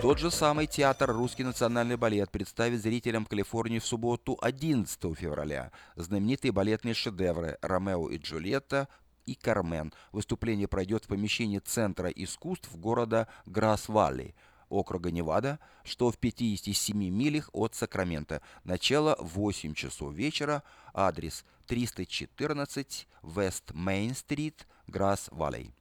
Тот 0.00 0.20
же 0.20 0.30
самый 0.30 0.68
театр 0.68 1.10
«Русский 1.10 1.42
национальный 1.42 1.96
балет» 1.96 2.30
представит 2.30 2.80
зрителям 2.80 3.26
Калифорнии 3.26 3.80
в 3.80 3.84
субботу 3.84 4.38
11 4.40 5.18
февраля 5.18 5.72
знаменитые 5.96 6.52
балетные 6.52 6.94
шедевры 6.94 7.58
«Ромео 7.62 8.08
и 8.08 8.18
Джульетта», 8.18 8.86
и 9.26 9.34
«Кармен». 9.34 9.92
Выступление 10.12 10.68
пройдет 10.68 11.04
в 11.04 11.08
помещении 11.08 11.58
Центра 11.58 12.10
искусств 12.10 12.72
города 12.76 13.26
Грасс-Валли, 13.46 14.36
округа 14.68 15.10
Невада, 15.10 15.58
что 15.82 16.12
в 16.12 16.18
57 16.18 16.96
милях 16.96 17.50
от 17.52 17.74
Сакрамента. 17.74 18.40
Начало 18.62 19.16
в 19.18 19.30
8 19.34 19.74
часов 19.74 20.14
вечера. 20.14 20.62
Адрес 20.94 21.44
314 21.66 23.08
Вест 23.24 23.72
Мейн-стрит, 23.72 24.68
Грасс-Валли. 24.86 25.72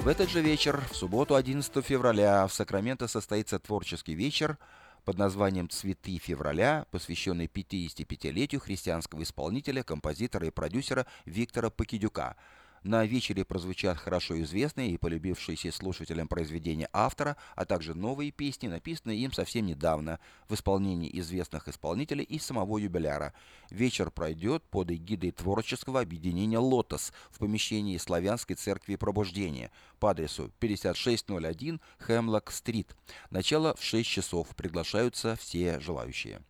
В 0.00 0.08
этот 0.08 0.30
же 0.30 0.40
вечер, 0.40 0.82
в 0.90 0.96
субботу 0.96 1.34
11 1.34 1.84
февраля, 1.84 2.46
в 2.46 2.54
Сакраменто 2.54 3.06
состоится 3.06 3.58
творческий 3.58 4.14
вечер 4.14 4.56
под 5.04 5.18
названием 5.18 5.68
«Цветы 5.68 6.16
февраля», 6.16 6.86
посвященный 6.90 7.44
55-летию 7.46 8.62
христианского 8.62 9.22
исполнителя, 9.22 9.82
композитора 9.82 10.46
и 10.46 10.50
продюсера 10.50 11.06
Виктора 11.26 11.68
Покидюка– 11.68 12.36
на 12.82 13.04
вечере 13.04 13.44
прозвучат 13.44 13.98
хорошо 13.98 14.40
известные 14.40 14.92
и 14.92 14.96
полюбившиеся 14.96 15.70
слушателям 15.70 16.28
произведения 16.28 16.88
автора, 16.92 17.36
а 17.54 17.64
также 17.64 17.94
новые 17.94 18.30
песни, 18.30 18.68
написанные 18.68 19.18
им 19.18 19.32
совсем 19.32 19.66
недавно, 19.66 20.18
в 20.48 20.54
исполнении 20.54 21.10
известных 21.20 21.68
исполнителей 21.68 22.24
и 22.24 22.38
самого 22.38 22.78
юбиляра. 22.78 23.34
Вечер 23.70 24.10
пройдет 24.10 24.62
под 24.64 24.90
эгидой 24.90 25.30
творческого 25.30 26.00
объединения 26.00 26.58
«Лотос» 26.58 27.12
в 27.30 27.38
помещении 27.38 27.98
Славянской 27.98 28.56
церкви 28.56 28.96
Пробуждения 28.96 29.70
по 29.98 30.10
адресу 30.10 30.50
5601 30.58 31.80
Хемлок-стрит. 31.98 32.96
Начало 33.30 33.74
в 33.74 33.82
6 33.82 34.08
часов. 34.08 34.48
Приглашаются 34.56 35.36
все 35.36 35.80
желающие. 35.80 36.40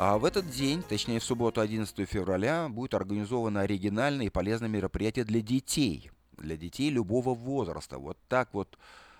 А 0.00 0.16
в 0.16 0.24
этот 0.24 0.48
день, 0.48 0.84
точнее 0.84 1.18
в 1.18 1.24
субботу 1.24 1.60
11 1.60 2.08
февраля, 2.08 2.68
будет 2.68 2.94
организовано 2.94 3.62
оригинальное 3.62 4.26
и 4.26 4.30
полезное 4.30 4.68
мероприятие 4.68 5.24
для 5.24 5.40
детей. 5.40 6.12
Для 6.36 6.56
детей 6.56 6.88
любого 6.88 7.34
возраста. 7.34 7.98
Вот 7.98 8.16
так 8.28 8.48
вот 8.52 8.78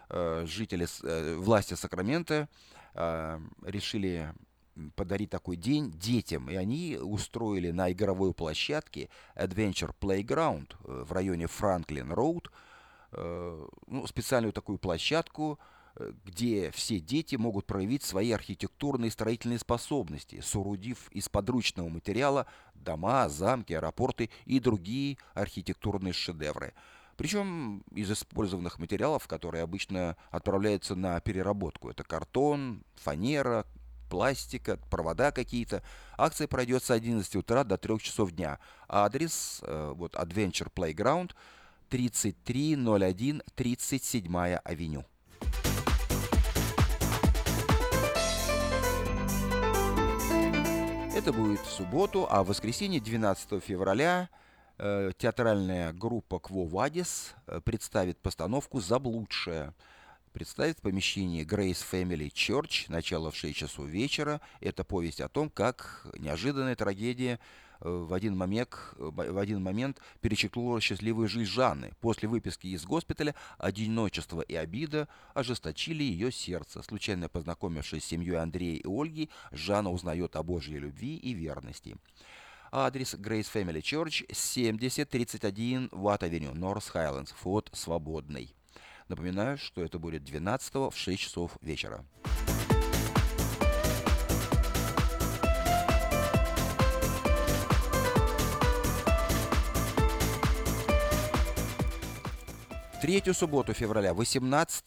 э, 0.09 0.45
жители, 0.47 0.87
э, 1.03 1.35
власти 1.35 1.75
Сакрамента 1.75 2.49
э, 2.95 3.41
решили 3.65 4.33
подарить 4.95 5.31
такой 5.31 5.57
день 5.57 5.91
детям, 5.91 6.49
и 6.49 6.55
они 6.55 6.97
устроили 6.97 7.73
на 7.73 7.91
игровой 7.91 8.33
площадке 8.33 9.09
Adventure 9.35 9.93
Playground 10.01 10.77
э, 10.85 11.03
в 11.03 11.11
районе 11.11 11.49
Франклин 11.49 12.13
Роуд 12.13 12.53
ну, 13.11 14.07
специальную 14.07 14.53
такую 14.53 14.77
площадку, 14.77 15.59
где 16.25 16.71
все 16.71 17.01
дети 17.01 17.37
могут 17.37 17.67
проявить 17.67 18.03
свои 18.03 18.33
архитектурные 18.33 19.09
и 19.09 19.13
строительные 19.13 19.59
способности, 19.59 20.41
соорудив 20.41 21.11
из 21.13 21.29
подручного 21.29 21.89
материала 21.89 22.47
дома, 22.75 23.29
замки, 23.29 23.73
аэропорты 23.73 24.31
и 24.45 24.61
другие 24.61 25.19
архитектурные 25.35 26.13
шедевры. 26.13 26.75
Причем 27.17 27.83
из 27.93 28.11
использованных 28.13 28.79
материалов, 28.79 29.27
которые 29.27 29.65
обычно 29.65 30.17
отправляются 30.31 30.95
на 30.95 31.19
переработку. 31.21 31.91
Это 31.91 32.05
картон, 32.05 32.85
фанера, 32.95 33.67
пластика, 34.09 34.79
провода 34.89 35.33
какие-то. 35.33 35.83
Акция 36.17 36.47
пройдет 36.47 36.85
с 36.85 36.91
11 36.93 37.37
утра 37.37 37.65
до 37.65 37.77
3 37.77 37.99
часов 37.99 38.31
дня. 38.31 38.61
Адрес, 38.89 39.61
э, 39.63 39.93
вот 39.97 40.15
Adventure 40.15 40.73
Playground, 40.73 41.33
3301 41.89 43.43
37 43.55 44.37
авеню. 44.65 45.05
Это 51.19 51.33
будет 51.33 51.59
в 51.59 51.73
субботу, 51.73 52.29
а 52.31 52.45
в 52.45 52.47
воскресенье 52.47 53.01
12 53.01 53.61
февраля 53.61 54.29
э, 54.79 55.11
театральная 55.19 55.93
группа 55.93 56.39
Кво 56.39 56.65
Вадис 56.65 57.35
э, 57.49 57.61
представит 57.61 58.19
постановку 58.19 58.79
«Заблудшая». 58.79 59.75
Представит 60.33 60.79
в 60.79 60.83
помещении 60.83 61.45
Grace 61.45 61.85
Family 61.91 62.33
Church, 62.33 62.85
начало 62.87 63.33
в 63.33 63.37
6 63.37 63.57
часов 63.57 63.87
вечера. 63.87 64.41
Это 64.61 64.85
повесть 64.85 65.21
о 65.21 65.29
том, 65.29 65.51
как 65.51 66.07
неожиданная 66.17 66.77
трагедия 66.77 67.41
в 67.81 68.13
один 68.13 68.37
момент, 68.37 68.77
э, 68.97 69.11
в 69.11 69.39
один 69.39 69.63
момент 69.63 70.01
перечеркнула 70.21 70.81
счастливую 70.81 71.29
жизнь 71.29 71.51
Жанны. 71.51 71.93
После 72.01 72.29
выписки 72.29 72.69
из 72.69 72.85
госпиталя 72.85 73.35
одиночество 73.59 74.41
и 74.41 74.55
обида 74.55 75.09
ожесточили 75.35 76.03
ее 76.03 76.33
сердце. 76.33 76.83
Случайно 76.83 77.29
познакомившись 77.29 78.05
с 78.05 78.07
семьей 78.07 78.37
Андрея 78.39 78.77
и 78.77 78.87
Ольги, 78.87 79.31
Жанна 79.53 79.91
узнает 79.91 80.37
о 80.37 80.43
Божьей 80.43 80.79
любви 80.79 81.17
и 81.17 81.33
верности. 81.33 81.97
Адрес 82.71 83.15
Grace 83.15 83.51
Family 83.53 83.81
Church 83.81 84.27
7031 84.33 85.89
Ватт 85.93 86.23
Авеню, 86.23 86.55
Норс 86.55 86.89
Хайлендс, 86.89 87.33
вход 87.33 87.71
свободный. 87.73 88.55
Напоминаю, 89.09 89.57
что 89.57 89.83
это 89.83 89.99
будет 89.99 90.25
12 90.25 90.75
в 90.75 90.93
6 90.95 91.19
часов 91.19 91.57
вечера. 91.63 92.05
Третью 103.01 103.33
субботу 103.33 103.73
февраля, 103.75 104.13
18 104.13 104.85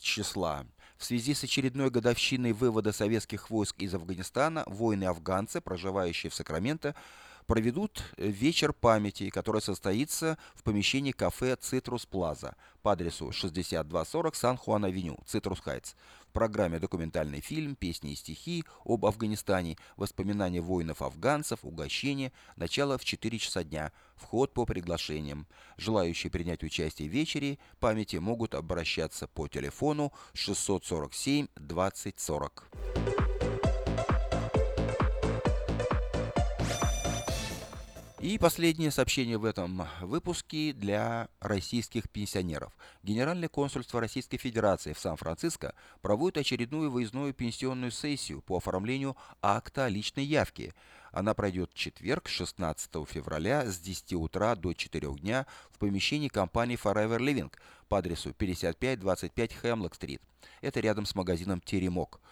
числа, 0.00 0.64
в 0.96 1.04
связи 1.04 1.34
с 1.34 1.44
очередной 1.44 1.88
годовщиной 1.88 2.52
вывода 2.52 2.92
советских 2.92 3.48
войск 3.48 3.76
из 3.78 3.94
Афганистана, 3.94 4.64
воины-афганцы, 4.66 5.60
проживающие 5.60 6.30
в 6.30 6.34
Сакраменто, 6.34 6.96
проведут 7.46 8.02
вечер 8.16 8.72
памяти, 8.72 9.30
который 9.30 9.60
состоится 9.60 10.38
в 10.54 10.62
помещении 10.62 11.12
кафе 11.12 11.56
«Цитрус 11.56 12.06
Плаза» 12.06 12.56
по 12.82 12.92
адресу 12.92 13.32
6240 13.32 14.34
Сан-Хуан-Авеню, 14.34 15.22
Цитрус 15.26 15.60
Хайтс. 15.60 15.94
В 16.28 16.32
программе 16.32 16.78
документальный 16.78 17.40
фильм, 17.40 17.76
песни 17.76 18.12
и 18.12 18.16
стихи 18.16 18.64
об 18.84 19.06
Афганистане, 19.06 19.76
воспоминания 19.96 20.60
воинов-афганцев, 20.60 21.60
угощение, 21.62 22.32
начало 22.56 22.98
в 22.98 23.04
4 23.04 23.38
часа 23.38 23.62
дня, 23.62 23.92
вход 24.16 24.52
по 24.52 24.66
приглашениям. 24.66 25.46
Желающие 25.76 26.30
принять 26.30 26.64
участие 26.64 27.08
в 27.08 27.12
вечере 27.12 27.58
памяти 27.78 28.16
могут 28.16 28.54
обращаться 28.54 29.28
по 29.28 29.46
телефону 29.48 30.12
647 30.32 31.46
2040. 31.56 32.68
И 38.24 38.38
последнее 38.38 38.90
сообщение 38.90 39.36
в 39.36 39.44
этом 39.44 39.86
выпуске 40.00 40.72
для 40.72 41.28
российских 41.40 42.08
пенсионеров. 42.08 42.74
Генеральное 43.02 43.50
консульство 43.50 44.00
Российской 44.00 44.38
Федерации 44.38 44.94
в 44.94 44.98
Сан-Франциско 44.98 45.74
проводит 46.00 46.38
очередную 46.38 46.90
выездную 46.90 47.34
пенсионную 47.34 47.90
сессию 47.90 48.40
по 48.40 48.56
оформлению 48.56 49.14
акта 49.42 49.88
личной 49.88 50.24
явки. 50.24 50.72
Она 51.12 51.34
пройдет 51.34 51.72
в 51.72 51.74
четверг, 51.74 52.28
16 52.28 52.90
февраля 53.06 53.66
с 53.66 53.78
10 53.78 54.14
утра 54.14 54.54
до 54.54 54.72
4 54.72 55.06
дня 55.16 55.46
в 55.70 55.78
помещении 55.78 56.28
компании 56.28 56.78
Forever 56.82 57.18
Living 57.18 57.52
по 57.88 57.98
адресу 57.98 58.32
5525 58.32 59.52
Хемлок-стрит. 59.52 60.22
Это 60.62 60.80
рядом 60.80 61.04
с 61.04 61.14
магазином 61.14 61.60
«Теремок». 61.60 62.22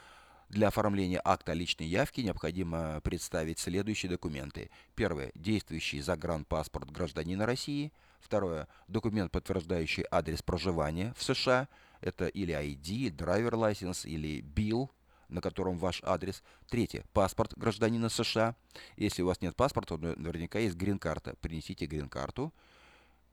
Для 0.52 0.68
оформления 0.68 1.18
акта 1.24 1.54
личной 1.54 1.86
явки 1.86 2.20
необходимо 2.20 3.00
представить 3.00 3.58
следующие 3.58 4.10
документы. 4.10 4.68
Первое. 4.94 5.32
Действующий 5.34 6.02
загранпаспорт 6.02 6.90
гражданина 6.90 7.46
России. 7.46 7.90
Второе. 8.20 8.68
Документ, 8.86 9.32
подтверждающий 9.32 10.04
адрес 10.10 10.42
проживания 10.42 11.14
в 11.16 11.22
США. 11.22 11.68
Это 12.02 12.26
или 12.26 12.52
ID, 12.52 13.08
драйвер 13.08 13.54
license 13.54 14.06
или 14.06 14.42
bill, 14.42 14.90
на 15.30 15.40
котором 15.40 15.78
ваш 15.78 16.02
адрес. 16.04 16.42
Третье. 16.68 17.06
Паспорт 17.14 17.54
гражданина 17.56 18.10
США. 18.10 18.54
Если 18.98 19.22
у 19.22 19.28
вас 19.28 19.40
нет 19.40 19.56
паспорта, 19.56 19.96
то 19.96 20.14
наверняка 20.18 20.58
есть 20.58 20.76
грин-карта. 20.76 21.34
Принесите 21.40 21.86
грин-карту. 21.86 22.52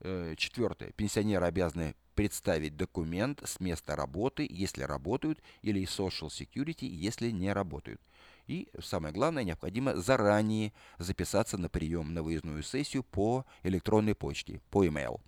Э, 0.00 0.34
четвертое. 0.38 0.92
Пенсионеры 0.92 1.44
обязаны 1.44 1.94
представить 2.20 2.76
документ 2.76 3.40
с 3.46 3.60
места 3.60 3.96
работы, 3.96 4.46
если 4.50 4.82
работают, 4.82 5.40
или 5.62 5.84
Social 5.84 6.28
Security, 6.28 6.84
если 6.84 7.30
не 7.30 7.50
работают. 7.50 7.98
И 8.46 8.68
самое 8.78 9.14
главное, 9.14 9.42
необходимо 9.42 9.96
заранее 9.96 10.74
записаться 10.98 11.56
на 11.56 11.70
прием 11.70 12.12
на 12.12 12.22
выездную 12.22 12.62
сессию 12.62 13.04
по 13.04 13.46
электронной 13.62 14.14
почте, 14.14 14.60
по 14.70 14.84
email. 14.84 15.18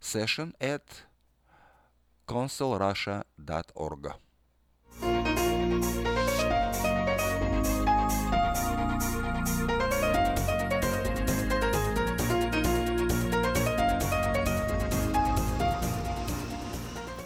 session 0.00 0.54
at 0.60 0.84
consulrussia.org. 2.28 4.14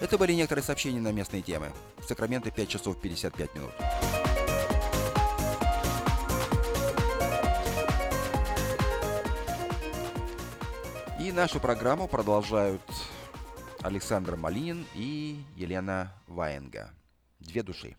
Это 0.01 0.17
были 0.17 0.33
некоторые 0.33 0.65
сообщения 0.65 1.01
на 1.01 1.13
местные 1.13 1.43
темы. 1.43 1.73
Сакраменто 2.07 2.51
5 2.51 2.69
часов 2.69 3.01
55 3.01 3.55
минут. 3.55 3.71
И 11.21 11.33
нашу 11.33 11.59
программу 11.59 12.07
продолжают 12.07 12.81
Александр 13.83 14.37
Малинин 14.37 14.87
и 14.95 15.43
Елена 15.57 16.13
Ваенга. 16.29 16.91
Две 17.41 17.65
души. 17.65 17.97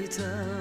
вдаль. 0.07 0.60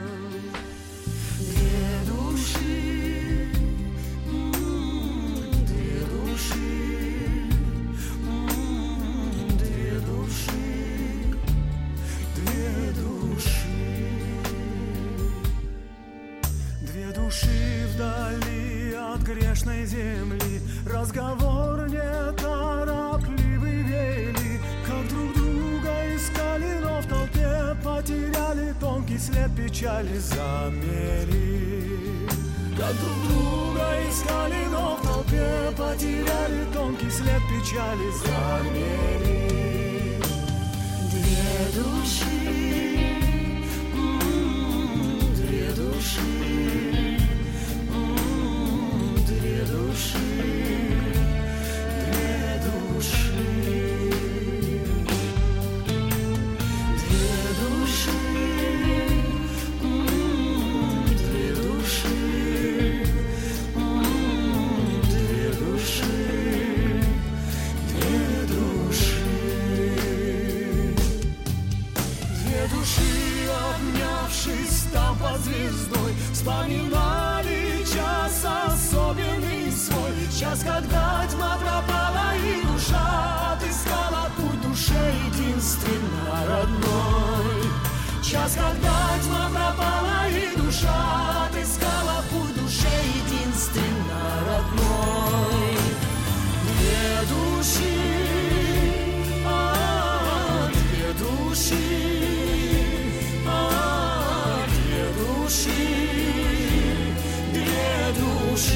печали 37.70 38.10
за 38.12 38.70
дверь. 38.70 39.09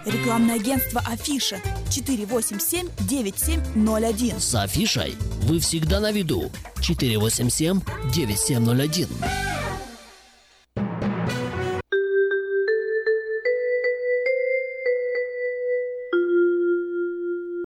Рекламное 0.04 0.56
агентство 0.56 1.00
«Афиша» 1.06 1.62
487-9701. 1.88 4.38
С 4.38 4.54
«Афишей» 4.54 5.16
вы 5.42 5.60
всегда 5.60 6.00
на 6.00 6.12
виду. 6.12 6.52
487-9701. 6.76 9.08